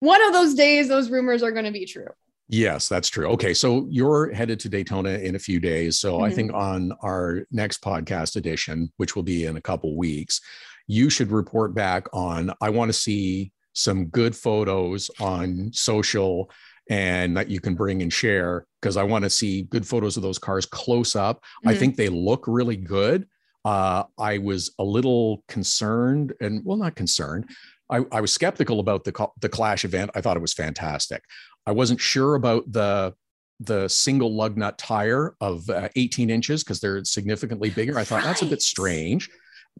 One 0.00 0.22
of 0.24 0.32
those 0.32 0.54
days, 0.54 0.88
those 0.88 1.10
rumors 1.10 1.42
are 1.42 1.52
going 1.52 1.64
to 1.64 1.72
be 1.72 1.86
true. 1.86 2.08
Yes, 2.48 2.88
that's 2.88 3.08
true. 3.08 3.26
Okay, 3.30 3.54
so 3.54 3.86
you're 3.90 4.32
headed 4.32 4.60
to 4.60 4.68
Daytona 4.68 5.10
in 5.10 5.34
a 5.34 5.38
few 5.38 5.58
days. 5.58 5.98
So 5.98 6.14
mm-hmm. 6.14 6.24
I 6.24 6.30
think 6.30 6.52
on 6.52 6.92
our 7.02 7.46
next 7.50 7.82
podcast 7.82 8.36
edition, 8.36 8.92
which 8.98 9.16
will 9.16 9.24
be 9.24 9.46
in 9.46 9.56
a 9.56 9.60
couple 9.60 9.96
weeks, 9.96 10.40
you 10.86 11.10
should 11.10 11.32
report 11.32 11.74
back 11.74 12.06
on. 12.12 12.52
I 12.60 12.70
want 12.70 12.88
to 12.90 12.92
see 12.92 13.52
some 13.72 14.06
good 14.06 14.36
photos 14.36 15.10
on 15.18 15.70
social 15.72 16.50
and 16.88 17.36
that 17.36 17.48
you 17.48 17.60
can 17.60 17.74
bring 17.74 18.02
and 18.02 18.12
share 18.12 18.66
because 18.80 18.96
I 18.96 19.02
want 19.02 19.24
to 19.24 19.30
see 19.30 19.62
good 19.62 19.86
photos 19.86 20.16
of 20.16 20.22
those 20.22 20.38
cars 20.38 20.66
close 20.66 21.16
up. 21.16 21.38
Mm-hmm. 21.38 21.68
I 21.68 21.74
think 21.74 21.96
they 21.96 22.08
look 22.08 22.44
really 22.46 22.76
good. 22.76 23.26
Uh, 23.64 24.04
I 24.16 24.38
was 24.38 24.72
a 24.78 24.84
little 24.84 25.42
concerned, 25.48 26.32
and 26.40 26.64
well, 26.64 26.76
not 26.76 26.94
concerned. 26.94 27.50
I, 27.90 28.04
I 28.12 28.20
was 28.20 28.32
skeptical 28.32 28.80
about 28.80 29.04
the 29.04 29.28
the 29.40 29.48
Clash 29.48 29.84
event. 29.84 30.12
I 30.14 30.20
thought 30.20 30.36
it 30.36 30.40
was 30.40 30.54
fantastic. 30.54 31.22
I 31.66 31.72
wasn't 31.72 32.00
sure 32.00 32.36
about 32.36 32.70
the 32.70 33.14
the 33.58 33.88
single 33.88 34.34
lug 34.34 34.56
nut 34.56 34.78
tire 34.78 35.34
of 35.40 35.68
uh, 35.70 35.88
18 35.96 36.28
inches 36.30 36.62
because 36.62 36.78
they're 36.78 37.02
significantly 37.04 37.70
bigger. 37.70 37.98
I 37.98 38.04
thought 38.04 38.16
right. 38.16 38.24
that's 38.24 38.42
a 38.42 38.46
bit 38.46 38.62
strange, 38.62 39.30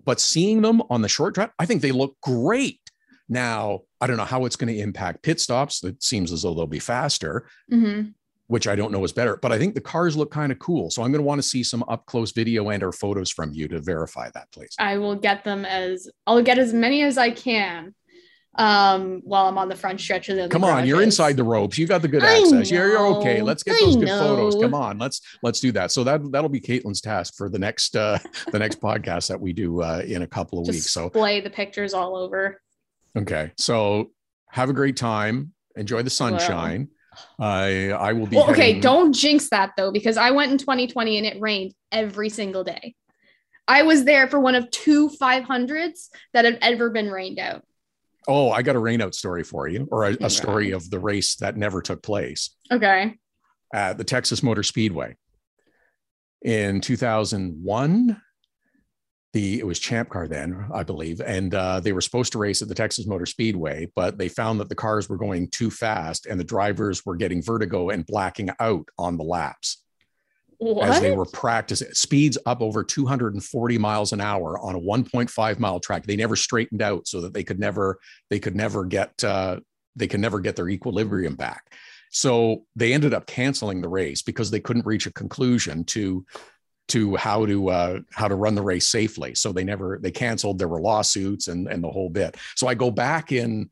but 0.05 0.19
seeing 0.19 0.63
them 0.63 0.83
on 0.91 1.03
the 1.03 1.09
short 1.09 1.35
track, 1.35 1.53
I 1.59 1.67
think 1.67 1.83
they 1.83 1.93
look 1.93 2.17
great. 2.23 2.81
Now, 3.29 3.81
I 4.01 4.07
don't 4.07 4.17
know 4.17 4.25
how 4.25 4.45
it's 4.45 4.57
going 4.57 4.73
to 4.73 4.81
impact 4.81 5.23
pit 5.23 5.41
stops. 5.41 5.83
It 5.85 6.03
seems 6.03 6.33
as 6.33 6.43
though 6.43 6.55
they'll 6.55 6.67
be 6.67 6.79
faster, 6.79 7.49
mm-hmm. 7.73 8.11
which 8.47 8.69
I 8.69 8.77
don't 8.77 8.93
know 8.93 9.03
is 9.05 9.13
better, 9.13 9.37
but 9.37 9.53
I 9.53 9.59
think 9.59 9.75
the 9.75 9.81
cars 9.81 10.17
look 10.17 10.31
kind 10.31 10.53
of 10.53 10.59
cool. 10.59 10.91
So 10.91 11.03
I'm 11.03 11.11
going 11.11 11.23
to 11.23 11.27
want 11.27 11.41
to 11.41 11.49
see 11.49 11.63
some 11.63 11.85
up 11.89 12.07
close 12.07 12.33
video 12.33 12.71
and 12.71 12.83
or 12.83 12.93
photos 12.93 13.31
from 13.31 13.53
you 13.53 13.69
to 13.69 13.81
verify 13.81 14.31
that, 14.35 14.51
please. 14.53 14.75
I 14.79 14.99
will 14.99 15.17
get 15.17 15.45
them 15.45 15.65
as 15.65 16.09
I'll 16.27 16.43
get 16.43 16.59
as 16.59 16.73
many 16.73 17.03
as 17.03 17.19
I 17.19 17.31
can 17.31 17.95
um, 18.59 19.21
while 19.25 19.47
I'm 19.47 19.59
on 19.59 19.69
the 19.69 19.77
front 19.77 20.01
stretch 20.01 20.29
of 20.29 20.37
the. 20.37 20.49
Come 20.49 20.65
on, 20.65 20.87
you're 20.87 21.03
inside 21.03 21.37
the 21.37 21.45
ropes. 21.45 21.79
You 21.79 21.87
got 21.87 22.03
the 22.03 22.09
good 22.09 22.23
access. 22.23 22.71
You're, 22.71 22.89
you're 22.89 23.07
okay. 23.19 23.43
Let's 23.43 23.63
get 23.63 23.79
those 23.81 23.97
good 23.97 24.07
know. 24.07 24.19
photos. 24.19 24.63
Come 24.63 24.75
on, 24.75 24.99
let's 24.99 25.21
let's 25.43 25.61
do 25.61 25.73
that. 25.73 25.91
So 25.93 26.05
that 26.05 26.33
that'll 26.33 26.49
be 26.49 26.61
Caitlin's 26.61 27.01
task 27.01 27.35
for 27.37 27.49
the 27.49 27.59
next 27.59 27.97
uh 27.97 28.19
the 28.51 28.59
next 28.59 28.81
podcast 28.83 29.29
that 29.29 29.41
we 29.41 29.53
do 29.53 29.83
uh 29.83 30.03
in 30.07 30.23
a 30.23 30.27
couple 30.27 30.59
of 30.59 30.67
Just 30.67 30.77
weeks. 30.77 30.91
So 30.91 31.09
display 31.09 31.41
the 31.41 31.51
pictures 31.51 31.95
all 31.95 32.17
over. 32.17 32.61
Okay, 33.17 33.53
so 33.57 34.11
have 34.51 34.71
a 34.71 34.73
great 34.73 34.97
time. 34.97 35.53
Enjoy 35.77 36.03
the 36.03 36.11
sunshine. 36.11 36.89
Well. 37.39 37.49
I 37.49 37.91
I 37.91 38.13
will 38.13 38.27
be. 38.27 38.37
Well, 38.37 38.51
okay, 38.51 38.67
heading... 38.67 38.81
don't 38.81 39.13
jinx 39.13 39.49
that 39.51 39.73
though, 39.77 39.91
because 39.91 40.17
I 40.17 40.31
went 40.33 40.53
in 40.53 40.59
2020 40.59 41.19
and 41.19 41.27
it 41.27 41.41
rained 41.41 41.73
every 41.91 42.29
single 42.29 42.65
day. 42.65 42.95
I 43.69 43.83
was 43.83 44.05
there 44.05 44.29
for 44.29 44.39
one 44.39 44.55
of 44.55 44.71
two 44.71 45.09
500s 45.09 46.09
that 46.33 46.45
have 46.45 46.59
ever 46.61 46.91
been 46.91 47.11
rained 47.11 47.39
out. 47.39 47.65
Oh, 48.29 48.51
I 48.51 48.63
got 48.63 48.77
a 48.77 48.81
rainout 48.81 49.15
story 49.15 49.45
for 49.45 49.67
you, 49.69 49.89
or 49.91 50.05
a, 50.05 50.17
a 50.21 50.31
story 50.31 50.73
of 50.73 50.89
the 50.91 50.99
race 50.99 51.37
that 51.37 51.57
never 51.57 51.81
took 51.81 52.03
place. 52.03 52.51
Okay. 52.71 53.15
At 53.73 53.99
the 53.99 54.05
Texas 54.05 54.43
Motor 54.43 54.63
Speedway 54.63 55.17
in 56.43 56.81
2001. 56.81 58.21
The, 59.37 59.59
it 59.59 59.67
was 59.67 59.79
Champ 59.79 60.09
Car 60.09 60.27
then, 60.27 60.65
I 60.73 60.83
believe, 60.83 61.21
and 61.21 61.55
uh, 61.55 61.81
they 61.81 61.93
were 61.93 62.01
supposed 62.01 62.33
to 62.33 62.39
race 62.39 62.63
at 62.63 62.69
the 62.69 62.75
Texas 62.75 63.07
Motor 63.07 63.27
Speedway, 63.27 63.87
but 63.95 64.17
they 64.17 64.31
found 64.31 64.59
that 64.61 64.71
the 64.71 64.75
cars 64.75 65.11
were 65.11 65.19
going 65.19 65.49
too 65.51 65.71
fast 65.71 66.25
and 66.25 66.41
the 66.41 66.45
drivers 66.45 67.05
were 67.05 67.17
getting 67.17 67.43
vertigo 67.43 67.91
and 67.91 68.07
blacking 68.07 68.49
out 68.61 68.89
on 68.99 69.19
the 69.19 69.25
laps. 69.25 69.83
What? 70.57 70.89
as 70.89 71.03
they 71.03 71.15
were 71.15 71.27
practicing 71.27 71.93
speeds 71.93 72.39
up 72.47 72.63
over 72.63 72.83
240 72.83 73.77
miles 73.77 74.15
an 74.15 74.23
hour 74.23 74.59
on 74.59 74.75
a 74.75 74.81
1.5 74.81 75.59
mile 75.59 75.81
track 75.81 76.07
they 76.07 76.17
never 76.17 76.35
straightened 76.35 76.81
out 76.81 77.07
so 77.07 77.21
that 77.21 77.35
they 77.35 77.45
could 77.45 77.61
never 77.61 77.99
they 78.31 78.39
could 78.39 78.57
never 78.57 78.87
get 78.87 79.23
uh, 79.23 79.61
they 79.97 80.07
could 80.09 80.21
never 80.21 80.41
get 80.41 80.57
their 80.57 80.71
equilibrium 80.71 81.37
back 81.37 81.75
so 82.11 82.65
they 82.75 82.95
ended 82.95 83.13
up 83.13 83.27
canceling 83.27 83.83
the 83.83 83.89
race 83.91 84.23
because 84.23 84.51
they 84.51 84.59
couldn't 84.59 84.87
reach 84.87 85.05
a 85.05 85.13
conclusion 85.13 85.85
to 85.85 86.25
to 86.89 87.17
how 87.17 87.45
to 87.47 87.69
uh, 87.69 87.99
how 88.13 88.29
to 88.29 88.35
run 88.35 88.55
the 88.55 88.63
race 88.63 88.89
safely 88.89 89.35
so 89.35 89.53
they 89.53 89.65
never 89.65 89.99
they 90.03 90.11
canceled 90.11 90.59
there 90.59 90.69
were 90.69 90.81
lawsuits 90.81 91.49
and 91.49 91.69
and 91.69 91.83
the 91.83 91.91
whole 91.91 92.11
bit 92.11 92.37
so 92.55 92.67
i 92.67 92.75
go 92.75 92.91
back 92.91 93.33
in 93.33 93.69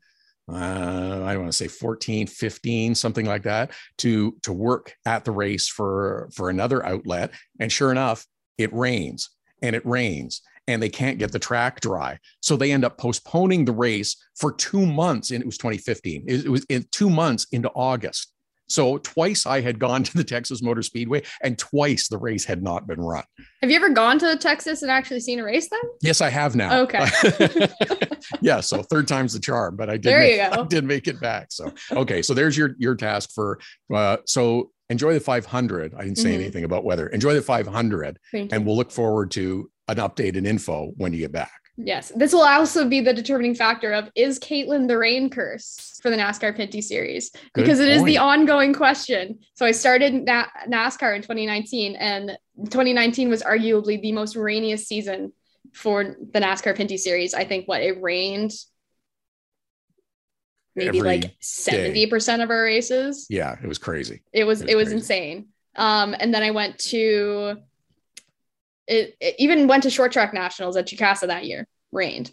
uh, 0.47 1.23
I 1.25 1.33
don't 1.33 1.41
want 1.41 1.53
to 1.53 1.57
say 1.57 1.67
14, 1.67 2.27
15, 2.27 2.93
something 2.93 3.25
like 3.25 3.41
that, 3.43 3.71
to 3.97 4.37
to 4.43 4.53
work 4.53 4.95
at 5.05 5.25
the 5.25 5.31
race 5.31 5.67
for 5.67 6.29
for 6.31 6.51
another 6.51 6.85
outlet. 6.85 7.31
And 7.59 7.71
sure 7.71 7.89
enough, 7.89 8.27
it 8.59 8.71
rains 8.71 9.31
and 9.63 9.75
it 9.75 9.83
rains 9.87 10.41
and 10.67 10.81
they 10.81 10.89
can't 10.89 11.19
get 11.19 11.31
the 11.31 11.39
track 11.39 11.79
dry. 11.81 12.19
So 12.41 12.55
they 12.55 12.71
end 12.71 12.85
up 12.85 12.97
postponing 12.97 13.65
the 13.65 13.71
race 13.71 14.15
for 14.35 14.51
two 14.51 14.85
months. 14.85 15.31
And 15.31 15.41
it 15.41 15.45
was 15.45 15.57
2015. 15.57 16.25
It, 16.27 16.47
was 16.47 16.65
in 16.69 16.85
two 16.91 17.09
months 17.09 17.47
into 17.51 17.69
August. 17.69 18.31
So 18.67 18.97
twice 18.99 19.45
I 19.45 19.61
had 19.61 19.79
gone 19.79 20.03
to 20.03 20.17
the 20.17 20.23
Texas 20.23 20.61
Motor 20.61 20.81
Speedway, 20.81 21.23
and 21.43 21.57
twice 21.57 22.07
the 22.07 22.17
race 22.17 22.45
had 22.45 22.63
not 22.63 22.87
been 22.87 22.99
run. 22.99 23.23
Have 23.61 23.69
you 23.69 23.75
ever 23.75 23.89
gone 23.89 24.19
to 24.19 24.35
Texas 24.37 24.81
and 24.81 24.91
actually 24.91 25.19
seen 25.19 25.39
a 25.39 25.43
race 25.43 25.69
then? 25.69 25.81
Yes, 26.01 26.21
I 26.21 26.29
have 26.29 26.55
now. 26.55 26.81
Okay. 26.81 27.05
yeah, 28.41 28.59
so 28.59 28.81
third 28.83 29.07
time's 29.07 29.33
the 29.33 29.39
charm, 29.39 29.75
but 29.75 29.89
I 29.89 29.93
did. 29.93 30.03
There 30.03 30.19
make, 30.19 30.31
you 30.31 30.37
go. 30.55 30.61
I 30.63 30.67
did 30.67 30.83
make 30.83 31.07
it 31.07 31.19
back. 31.19 31.47
So 31.51 31.73
okay, 31.91 32.21
so 32.21 32.33
there's 32.33 32.57
your 32.57 32.75
your 32.77 32.95
task 32.95 33.31
for. 33.33 33.59
Uh, 33.93 34.17
so 34.25 34.71
enjoy 34.89 35.13
the 35.13 35.19
500. 35.19 35.93
I 35.93 36.03
didn't 36.03 36.17
say 36.17 36.29
mm-hmm. 36.29 36.41
anything 36.41 36.63
about 36.63 36.83
weather. 36.83 37.07
Enjoy 37.07 37.33
the 37.33 37.41
500, 37.41 38.19
and 38.33 38.65
we'll 38.65 38.77
look 38.77 38.91
forward 38.91 39.31
to 39.31 39.69
an 39.87 39.97
update 39.97 40.37
and 40.37 40.47
info 40.47 40.91
when 40.97 41.13
you 41.13 41.19
get 41.19 41.31
back. 41.31 41.51
Yes, 41.77 42.11
this 42.15 42.31
will 42.31 42.43
also 42.43 42.87
be 42.87 43.01
the 43.01 43.13
determining 43.13 43.53
factor 43.53 43.91
of 43.91 44.09
is 44.15 44.39
Caitlin 44.39 44.87
the 44.87 44.97
rain 44.97 45.29
curse 45.29 45.99
for 46.01 46.09
the 46.09 46.15
NASCAR 46.15 46.57
Pinty 46.57 46.81
Series 46.81 47.31
Good 47.31 47.41
because 47.63 47.79
it 47.79 47.87
point. 47.87 47.97
is 47.97 48.03
the 48.03 48.17
ongoing 48.17 48.73
question. 48.73 49.39
So 49.55 49.65
I 49.65 49.71
started 49.71 50.13
Na- 50.13 50.47
NASCAR 50.69 51.15
in 51.15 51.21
2019, 51.21 51.95
and 51.95 52.37
2019 52.63 53.29
was 53.29 53.43
arguably 53.43 54.01
the 54.01 54.13
most 54.13 54.37
rainiest 54.37 54.87
season 54.87 55.33
for 55.73 56.03
the 56.31 56.39
NASCAR 56.39 56.77
Pinty 56.77 56.97
Series. 56.97 57.33
I 57.33 57.43
think 57.43 57.67
what 57.67 57.81
it 57.81 58.01
rained 58.01 58.51
maybe 60.75 60.99
Every 60.99 61.19
like 61.19 61.39
70% 61.41 62.37
day. 62.37 62.43
of 62.43 62.49
our 62.49 62.63
races. 62.63 63.27
Yeah, 63.29 63.57
it 63.61 63.67
was 63.67 63.77
crazy. 63.77 64.21
It 64.31 64.45
was 64.45 64.61
it 64.61 64.65
was, 64.65 64.71
it 64.71 64.75
was 64.75 64.91
insane. 64.91 65.47
Um, 65.75 66.15
and 66.17 66.33
then 66.33 66.43
I 66.43 66.51
went 66.51 66.77
to 66.89 67.57
it, 68.87 69.15
it, 69.19 69.35
even 69.39 69.67
went 69.67 69.83
to 69.83 69.89
short 69.89 70.11
track 70.11 70.33
nationals 70.33 70.77
at 70.77 70.87
Jukasa 70.87 71.27
that 71.27 71.45
year, 71.45 71.67
rained. 71.91 72.31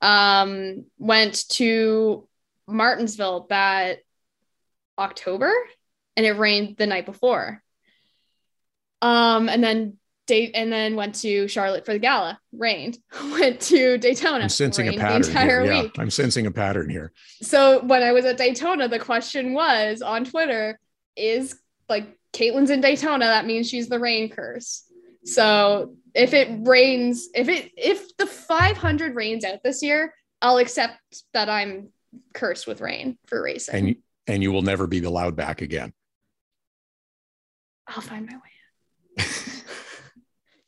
Um, 0.00 0.86
went 0.98 1.48
to 1.50 2.28
Martinsville 2.66 3.46
that 3.50 3.98
October 4.98 5.52
and 6.16 6.26
it 6.26 6.32
rained 6.32 6.76
the 6.76 6.86
night 6.86 7.06
before. 7.06 7.62
Um, 9.00 9.48
and 9.48 9.62
then 9.62 9.98
date 10.26 10.52
and 10.54 10.72
then 10.72 10.94
went 10.94 11.16
to 11.16 11.48
Charlotte 11.48 11.84
for 11.84 11.92
the 11.92 11.98
gala, 11.98 12.38
rained. 12.52 12.98
Went 13.32 13.60
to 13.62 13.98
Daytona. 13.98 14.44
I'm 14.44 14.48
sensing 14.48 14.86
a 14.88 14.92
pattern. 14.92 15.22
The 15.22 15.28
entire 15.28 15.62
here. 15.64 15.72
Yeah, 15.72 15.82
week. 15.82 15.98
I'm 15.98 16.10
sensing 16.10 16.46
a 16.46 16.52
pattern 16.52 16.88
here. 16.88 17.12
So 17.42 17.82
when 17.82 18.04
I 18.04 18.12
was 18.12 18.24
at 18.24 18.36
Daytona, 18.36 18.86
the 18.86 19.00
question 19.00 19.52
was 19.52 20.00
on 20.00 20.24
Twitter, 20.24 20.78
is 21.16 21.58
like 21.88 22.16
Caitlin's 22.32 22.70
in 22.70 22.80
Daytona, 22.80 23.26
that 23.26 23.46
means 23.46 23.68
she's 23.68 23.88
the 23.88 23.98
rain 23.98 24.30
curse. 24.30 24.84
So 25.24 25.94
if 26.14 26.34
it 26.34 26.48
rains, 26.66 27.28
if 27.34 27.48
it 27.48 27.70
if 27.76 28.16
the 28.16 28.26
500 28.26 29.14
rains 29.14 29.44
out 29.44 29.62
this 29.62 29.82
year, 29.82 30.14
I'll 30.40 30.58
accept 30.58 30.98
that 31.32 31.48
I'm 31.48 31.90
cursed 32.34 32.66
with 32.66 32.80
rain 32.80 33.18
for 33.26 33.42
racing. 33.42 33.74
And 33.74 33.96
and 34.26 34.42
you 34.42 34.52
will 34.52 34.62
never 34.62 34.86
be 34.86 35.02
allowed 35.02 35.36
back 35.36 35.62
again. 35.62 35.92
I'll 37.86 38.00
find 38.00 38.26
my 38.26 38.36
way 38.36 39.26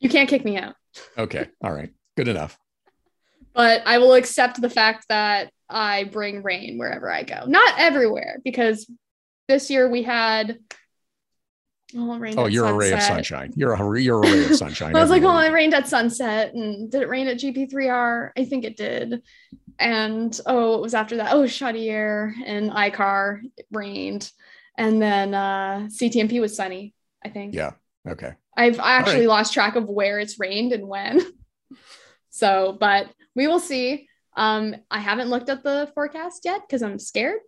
you 0.00 0.08
can't 0.08 0.28
kick 0.28 0.44
me 0.44 0.58
out. 0.58 0.74
Okay. 1.16 1.48
All 1.62 1.72
right. 1.72 1.90
Good 2.16 2.28
enough. 2.28 2.58
But 3.54 3.82
I 3.86 3.98
will 3.98 4.14
accept 4.14 4.60
the 4.60 4.70
fact 4.70 5.06
that 5.08 5.52
I 5.68 6.04
bring 6.04 6.42
rain 6.42 6.76
wherever 6.76 7.10
I 7.10 7.22
go. 7.22 7.44
Not 7.46 7.78
everywhere, 7.78 8.40
because 8.44 8.90
this 9.48 9.70
year 9.70 9.88
we 9.88 10.02
had 10.02 10.58
Oh, 11.96 12.20
oh 12.38 12.46
you're 12.46 12.66
sunset. 12.66 12.70
a 12.70 12.74
ray 12.74 12.92
of 12.92 13.02
sunshine. 13.02 13.52
You're 13.56 13.74
a 13.74 14.00
you're 14.00 14.22
a 14.22 14.30
ray 14.30 14.44
of 14.44 14.56
sunshine. 14.56 14.96
I 14.96 15.00
was 15.00 15.10
like, 15.10 15.22
oh, 15.22 15.38
it 15.38 15.52
rained 15.52 15.74
at 15.74 15.88
sunset, 15.88 16.52
and 16.54 16.90
did 16.90 17.02
it 17.02 17.08
rain 17.08 17.28
at 17.28 17.38
GP3R? 17.38 18.30
I 18.36 18.44
think 18.44 18.64
it 18.64 18.76
did. 18.76 19.22
And 19.78 20.38
oh, 20.46 20.74
it 20.74 20.80
was 20.80 20.94
after 20.94 21.16
that. 21.18 21.32
Oh, 21.32 21.42
Chaudière 21.42 22.32
and 22.44 22.70
iCar 22.70 23.42
it 23.56 23.66
rained, 23.70 24.30
and 24.76 25.00
then 25.00 25.34
uh, 25.34 25.88
CTMP 25.88 26.40
was 26.40 26.56
sunny. 26.56 26.94
I 27.24 27.28
think. 27.28 27.54
Yeah. 27.54 27.72
Okay. 28.08 28.34
I've 28.56 28.80
I 28.80 28.92
actually 28.92 29.20
right. 29.20 29.28
lost 29.28 29.54
track 29.54 29.76
of 29.76 29.88
where 29.88 30.18
it's 30.18 30.38
rained 30.38 30.72
and 30.72 30.88
when. 30.88 31.20
so, 32.30 32.76
but 32.78 33.08
we 33.34 33.46
will 33.46 33.60
see. 33.60 34.08
Um, 34.36 34.74
I 34.90 34.98
haven't 34.98 35.30
looked 35.30 35.48
at 35.48 35.62
the 35.62 35.90
forecast 35.94 36.44
yet 36.44 36.60
because 36.66 36.82
I'm 36.82 36.98
scared 36.98 37.40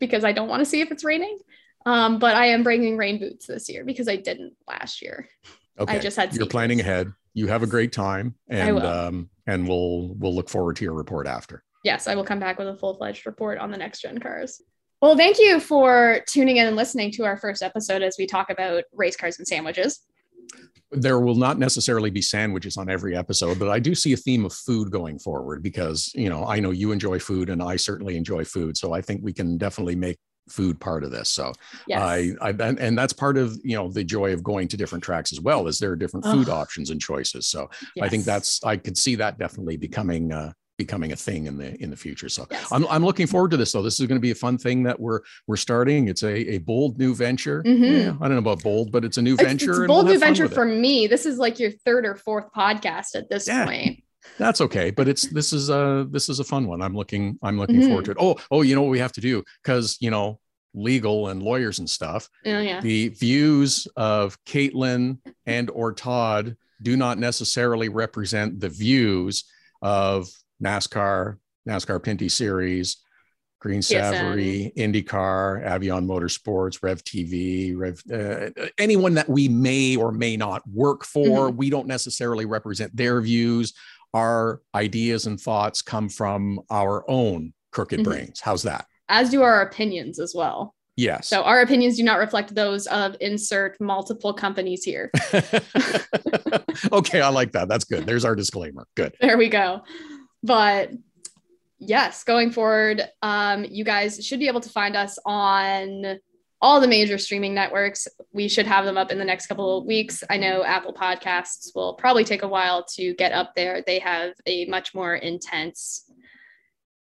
because 0.00 0.24
I 0.24 0.32
don't 0.32 0.48
want 0.48 0.60
to 0.60 0.66
see 0.66 0.80
if 0.80 0.90
it's 0.90 1.04
raining. 1.04 1.38
Um, 1.86 2.18
but 2.18 2.34
I 2.36 2.46
am 2.46 2.62
bringing 2.62 2.96
rain 2.96 3.18
boots 3.18 3.46
this 3.46 3.68
year 3.68 3.84
because 3.84 4.08
I 4.08 4.16
didn't 4.16 4.54
last 4.68 5.02
year. 5.02 5.28
Okay. 5.78 5.96
I 5.96 5.98
just 5.98 6.16
had 6.16 6.34
You're 6.34 6.46
planning 6.46 6.80
ahead. 6.80 7.12
You 7.34 7.46
have 7.48 7.62
a 7.62 7.66
great 7.66 7.92
time, 7.92 8.34
and 8.48 8.78
um, 8.80 9.30
and 9.46 9.66
we'll 9.66 10.14
we'll 10.18 10.34
look 10.34 10.50
forward 10.50 10.76
to 10.76 10.84
your 10.84 10.92
report 10.92 11.26
after. 11.26 11.64
Yes, 11.82 12.06
I 12.06 12.14
will 12.14 12.24
come 12.24 12.38
back 12.38 12.58
with 12.58 12.68
a 12.68 12.76
full 12.76 12.94
fledged 12.94 13.26
report 13.26 13.58
on 13.58 13.70
the 13.70 13.78
next 13.78 14.02
gen 14.02 14.18
cars. 14.18 14.60
Well, 15.00 15.16
thank 15.16 15.38
you 15.38 15.58
for 15.58 16.20
tuning 16.28 16.58
in 16.58 16.66
and 16.68 16.76
listening 16.76 17.10
to 17.12 17.24
our 17.24 17.36
first 17.36 17.62
episode 17.62 18.02
as 18.02 18.16
we 18.18 18.26
talk 18.26 18.50
about 18.50 18.84
race 18.92 19.16
cars 19.16 19.38
and 19.38 19.48
sandwiches. 19.48 20.00
There 20.92 21.18
will 21.18 21.34
not 21.34 21.58
necessarily 21.58 22.10
be 22.10 22.22
sandwiches 22.22 22.76
on 22.76 22.88
every 22.88 23.16
episode, 23.16 23.58
but 23.58 23.68
I 23.68 23.80
do 23.80 23.94
see 23.94 24.12
a 24.12 24.16
theme 24.16 24.44
of 24.44 24.52
food 24.52 24.92
going 24.92 25.18
forward 25.18 25.62
because 25.62 26.12
you 26.14 26.28
know 26.28 26.44
I 26.44 26.60
know 26.60 26.70
you 26.70 26.92
enjoy 26.92 27.18
food, 27.18 27.48
and 27.48 27.62
I 27.62 27.76
certainly 27.76 28.16
enjoy 28.16 28.44
food. 28.44 28.76
So 28.76 28.92
I 28.92 29.00
think 29.00 29.22
we 29.24 29.32
can 29.32 29.56
definitely 29.56 29.96
make 29.96 30.18
food 30.48 30.78
part 30.80 31.04
of 31.04 31.10
this. 31.10 31.28
So 31.30 31.52
Yes. 31.86 32.00
I, 32.00 32.32
I 32.40 32.50
and 32.50 32.96
that's 32.98 33.12
part 33.12 33.36
of 33.38 33.56
you 33.64 33.76
know 33.76 33.88
the 33.90 34.04
joy 34.04 34.32
of 34.32 34.42
going 34.42 34.68
to 34.68 34.76
different 34.76 35.04
tracks 35.04 35.32
as 35.32 35.40
well. 35.40 35.66
Is 35.68 35.78
there 35.78 35.92
are 35.92 35.96
different 35.96 36.24
food 36.26 36.48
options 36.48 36.90
and 36.90 37.00
choices? 37.00 37.46
So 37.46 37.70
I 38.00 38.08
think 38.08 38.24
that's 38.24 38.62
I 38.64 38.76
could 38.76 38.98
see 38.98 39.14
that 39.16 39.38
definitely 39.38 39.76
becoming 39.76 40.32
uh, 40.32 40.52
becoming 40.78 41.12
a 41.12 41.16
thing 41.16 41.46
in 41.46 41.56
the 41.58 41.80
in 41.82 41.90
the 41.90 41.96
future. 41.96 42.28
So 42.28 42.46
Yes. 42.50 42.66
I'm 42.72 42.86
I'm 42.88 43.04
looking 43.04 43.26
forward 43.26 43.50
to 43.52 43.56
this 43.56 43.72
though. 43.72 43.82
This 43.82 44.00
is 44.00 44.06
going 44.06 44.18
to 44.18 44.22
be 44.22 44.32
a 44.32 44.34
fun 44.34 44.58
thing 44.58 44.82
that 44.82 44.98
we're 44.98 45.20
we're 45.46 45.56
starting. 45.56 46.08
It's 46.08 46.22
a 46.24 46.54
a 46.54 46.58
bold 46.58 46.98
new 46.98 47.14
venture. 47.14 47.62
Mhm. 47.62 48.02
Yeah, 48.04 48.16
I 48.20 48.26
don't 48.28 48.32
know 48.32 48.38
about 48.38 48.62
bold, 48.62 48.90
but 48.90 49.04
it's 49.04 49.18
a 49.18 49.22
new 49.22 49.34
It's- 49.34 49.46
venture. 49.46 49.70
It's 49.70 49.78
a 49.80 49.86
bold 49.86 50.06
we'll 50.06 50.14
new 50.14 50.18
venture 50.20 50.44
with 50.44 50.52
it. 50.52 50.54
for 50.56 50.64
me. 50.64 51.06
This 51.06 51.24
is 51.24 51.38
like 51.38 51.60
your 51.60 51.70
third 51.84 52.04
or 52.04 52.16
fourth 52.16 52.46
podcast 52.56 53.14
at 53.14 53.28
this 53.30 53.46
Yeah. 53.46 53.64
point. 53.64 54.01
That's 54.38 54.60
okay, 54.60 54.90
but 54.90 55.08
it's 55.08 55.22
this 55.28 55.52
is 55.52 55.68
a 55.70 56.06
this 56.10 56.28
is 56.28 56.38
a 56.40 56.44
fun 56.44 56.66
one. 56.66 56.80
I'm 56.82 56.94
looking 56.94 57.38
I'm 57.42 57.58
looking 57.58 57.76
Mhm. 57.80 57.86
forward 57.88 58.04
to 58.06 58.10
it. 58.12 58.16
Oh 58.20 58.36
oh, 58.50 58.62
you 58.62 58.74
know 58.74 58.82
what 58.82 58.90
we 58.90 58.98
have 59.00 59.12
to 59.12 59.20
do 59.20 59.42
because 59.62 59.96
you 60.00 60.10
know 60.10 60.38
legal 60.74 61.28
and 61.28 61.42
lawyers 61.42 61.78
and 61.80 61.90
stuff. 61.90 62.28
Oh, 62.46 62.58
yeah. 62.60 62.80
the 62.80 63.08
views 63.08 63.86
of 63.96 64.38
Caitlin 64.44 65.18
and 65.44 65.68
or 65.70 65.92
Todd 65.92 66.56
do 66.80 66.96
not 66.96 67.18
necessarily 67.18 67.88
represent 67.90 68.58
the 68.58 68.68
views 68.70 69.44
of 69.82 70.28
NASCAR, 70.62 71.36
NASCAR 71.68 72.02
Pinty's 72.02 72.34
Series, 72.34 72.96
Green. 73.60 73.80
Savoree, 73.80 74.74
IndyCar, 74.76 75.64
Avion 75.64 76.06
Motorsports, 76.06 76.82
Rev 76.82 77.04
TV, 77.04 77.76
Rev, 77.76 78.02
uh, 78.12 78.68
anyone 78.78 79.14
that 79.14 79.28
we 79.28 79.48
may 79.48 79.94
or 79.96 80.10
may 80.10 80.36
not 80.36 80.62
work 80.68 81.04
for. 81.04 81.50
We 81.50 81.70
don't 81.70 81.86
necessarily 81.86 82.44
represent 82.46 82.96
their 82.96 83.20
views. 83.20 83.74
Our 84.14 84.60
ideas 84.74 85.26
and 85.26 85.40
thoughts 85.40 85.80
come 85.82 86.08
from 86.08 86.60
our 86.70 87.04
own 87.10 87.52
crooked 87.70 88.00
Mhm. 88.00 88.04
brains. 88.04 88.40
How's 88.40 88.62
that? 88.64 88.86
As 89.08 89.30
do 89.30 89.42
our 89.42 89.62
opinions 89.62 90.18
as 90.18 90.34
well. 90.34 90.74
Yes. 90.96 91.26
So 91.28 91.42
our 91.42 91.62
opinions 91.62 91.96
do 91.96 92.02
not 92.02 92.18
reflect 92.18 92.54
those 92.54 92.86
of 92.88 93.16
insert 93.20 93.80
multiple 93.80 94.34
companies 94.34 94.84
here. 94.84 95.10
okay, 96.92 97.20
I 97.20 97.28
like 97.28 97.52
that. 97.52 97.68
That's 97.68 97.84
good. 97.84 98.06
There's 98.06 98.24
our 98.24 98.34
disclaimer. 98.36 98.86
Good. 98.94 99.14
there 99.20 99.38
we 99.38 99.48
go. 99.48 99.82
But 100.42 100.90
yes, 101.78 102.24
going 102.24 102.50
forward, 102.50 103.02
um, 103.22 103.64
you 103.64 103.84
guys 103.84 104.24
should 104.24 104.38
be 104.38 104.48
able 104.48 104.60
to 104.60 104.68
find 104.68 104.96
us 104.96 105.18
on 105.24 106.18
all 106.62 106.80
the 106.80 106.86
major 106.86 107.18
streaming 107.18 107.52
networks. 107.52 108.06
We 108.32 108.48
should 108.48 108.68
have 108.68 108.84
them 108.84 108.96
up 108.96 109.10
in 109.10 109.18
the 109.18 109.24
next 109.24 109.48
couple 109.48 109.78
of 109.78 109.84
weeks. 109.84 110.22
I 110.30 110.36
know 110.36 110.62
Apple 110.62 110.94
Podcasts 110.94 111.74
will 111.74 111.94
probably 111.94 112.22
take 112.22 112.44
a 112.44 112.48
while 112.48 112.84
to 112.94 113.14
get 113.14 113.32
up 113.32 113.56
there. 113.56 113.82
They 113.84 113.98
have 113.98 114.34
a 114.46 114.66
much 114.66 114.94
more 114.94 115.16
intense 115.16 116.08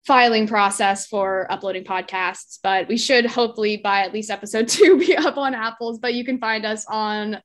filing 0.07 0.47
process 0.47 1.05
for 1.05 1.49
uploading 1.51 1.83
podcasts, 1.83 2.57
but 2.63 2.87
we 2.87 2.97
should 2.97 3.27
hopefully 3.27 3.77
by 3.77 4.01
at 4.01 4.11
least 4.11 4.31
episode 4.31 4.67
two 4.69 4.97
be 4.97 5.15
up 5.15 5.37
on 5.37 5.53
Apple's. 5.53 5.99
But 5.99 6.15
you 6.15 6.25
can 6.25 6.39
find 6.39 6.65
us 6.65 6.87
on, 6.87 7.39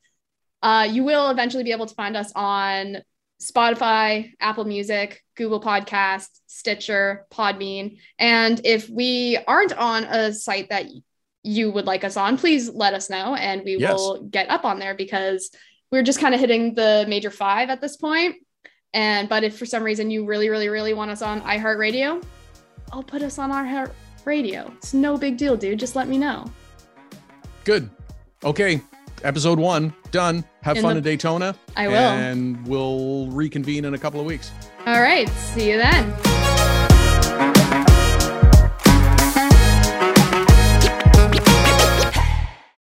uh, 0.63 0.89
you 0.91 1.05
will 1.05 1.31
eventually 1.31 1.63
be 1.63 1.73
able 1.73 1.87
to 1.87 1.95
find 1.95 2.17
us 2.17 2.33
on 2.35 3.03
Spotify, 3.41 4.33
Apple 4.41 4.65
Music, 4.65 5.23
Google 5.37 5.61
Podcast, 5.61 6.29
Stitcher, 6.47 7.27
Podbean. 7.31 7.99
And 8.19 8.63
if 8.65 8.89
we 8.89 9.39
aren't 9.47 9.75
on 9.75 10.05
a 10.05 10.33
site 10.33 10.71
that 10.71 10.87
you 11.43 11.71
would 11.71 11.87
like 11.87 12.05
us 12.05 12.17
on, 12.17 12.37
please 12.37 12.69
let 12.71 12.95
us 12.95 13.09
know 13.09 13.35
and 13.35 13.63
we 13.65 13.77
Yes. 13.79 13.95
will 13.95 14.23
get 14.25 14.51
up 14.51 14.65
on 14.65 14.79
there 14.79 14.95
because 14.95 15.51
we're 15.91 16.03
just 16.03 16.21
kind 16.21 16.35
of 16.35 16.41
hitting 16.41 16.75
the 16.75 17.05
major 17.09 17.31
five 17.31 17.71
at 17.71 17.81
this 17.81 17.97
point. 17.97 18.37
And 18.95 19.29
but 19.29 19.45
if 19.45 19.59
for 19.59 19.67
some 19.67 19.83
reason 19.83 20.11
you 20.11 20.25
really, 20.27 20.49
really, 20.49 20.69
really 20.69 20.95
want 20.95 21.11
us 21.11 21.23
on 21.23 21.41
iHeartRadio, 21.43 22.23
I'll 22.93 23.03
put 23.03 23.23
us 23.23 23.39
on 23.39 23.53
our 23.53 23.65
iHeartRadio. 23.65 24.75
It's 24.77 24.95
no 24.95 25.17
big 25.17 25.37
deal, 25.37 25.57
dude. 25.57 25.79
Just 25.79 25.95
let 25.97 26.09
me 26.09 26.19
know. 26.19 26.45
Good. 27.65 27.89
Okay. 28.45 28.81
Episode 29.25 29.59
one 29.59 29.93
done. 30.11 30.45
Have 30.63 30.77
In 30.77 30.83
fun 30.83 30.93
the- 30.95 30.99
in 30.99 31.05
Daytona. 31.05 31.55
I 31.77 31.89
will. 31.89 31.95
And 31.97 32.67
we'll 32.67 33.29
reconvene 33.29 33.85
in 33.85 33.95
a 33.95 33.99
couple 33.99 34.21
of 34.21 34.27
weeks. 34.27 34.51
All 34.87 35.01
right. 35.01 35.29
See 35.29 35.71
you 35.71 35.77
then. 35.77 36.58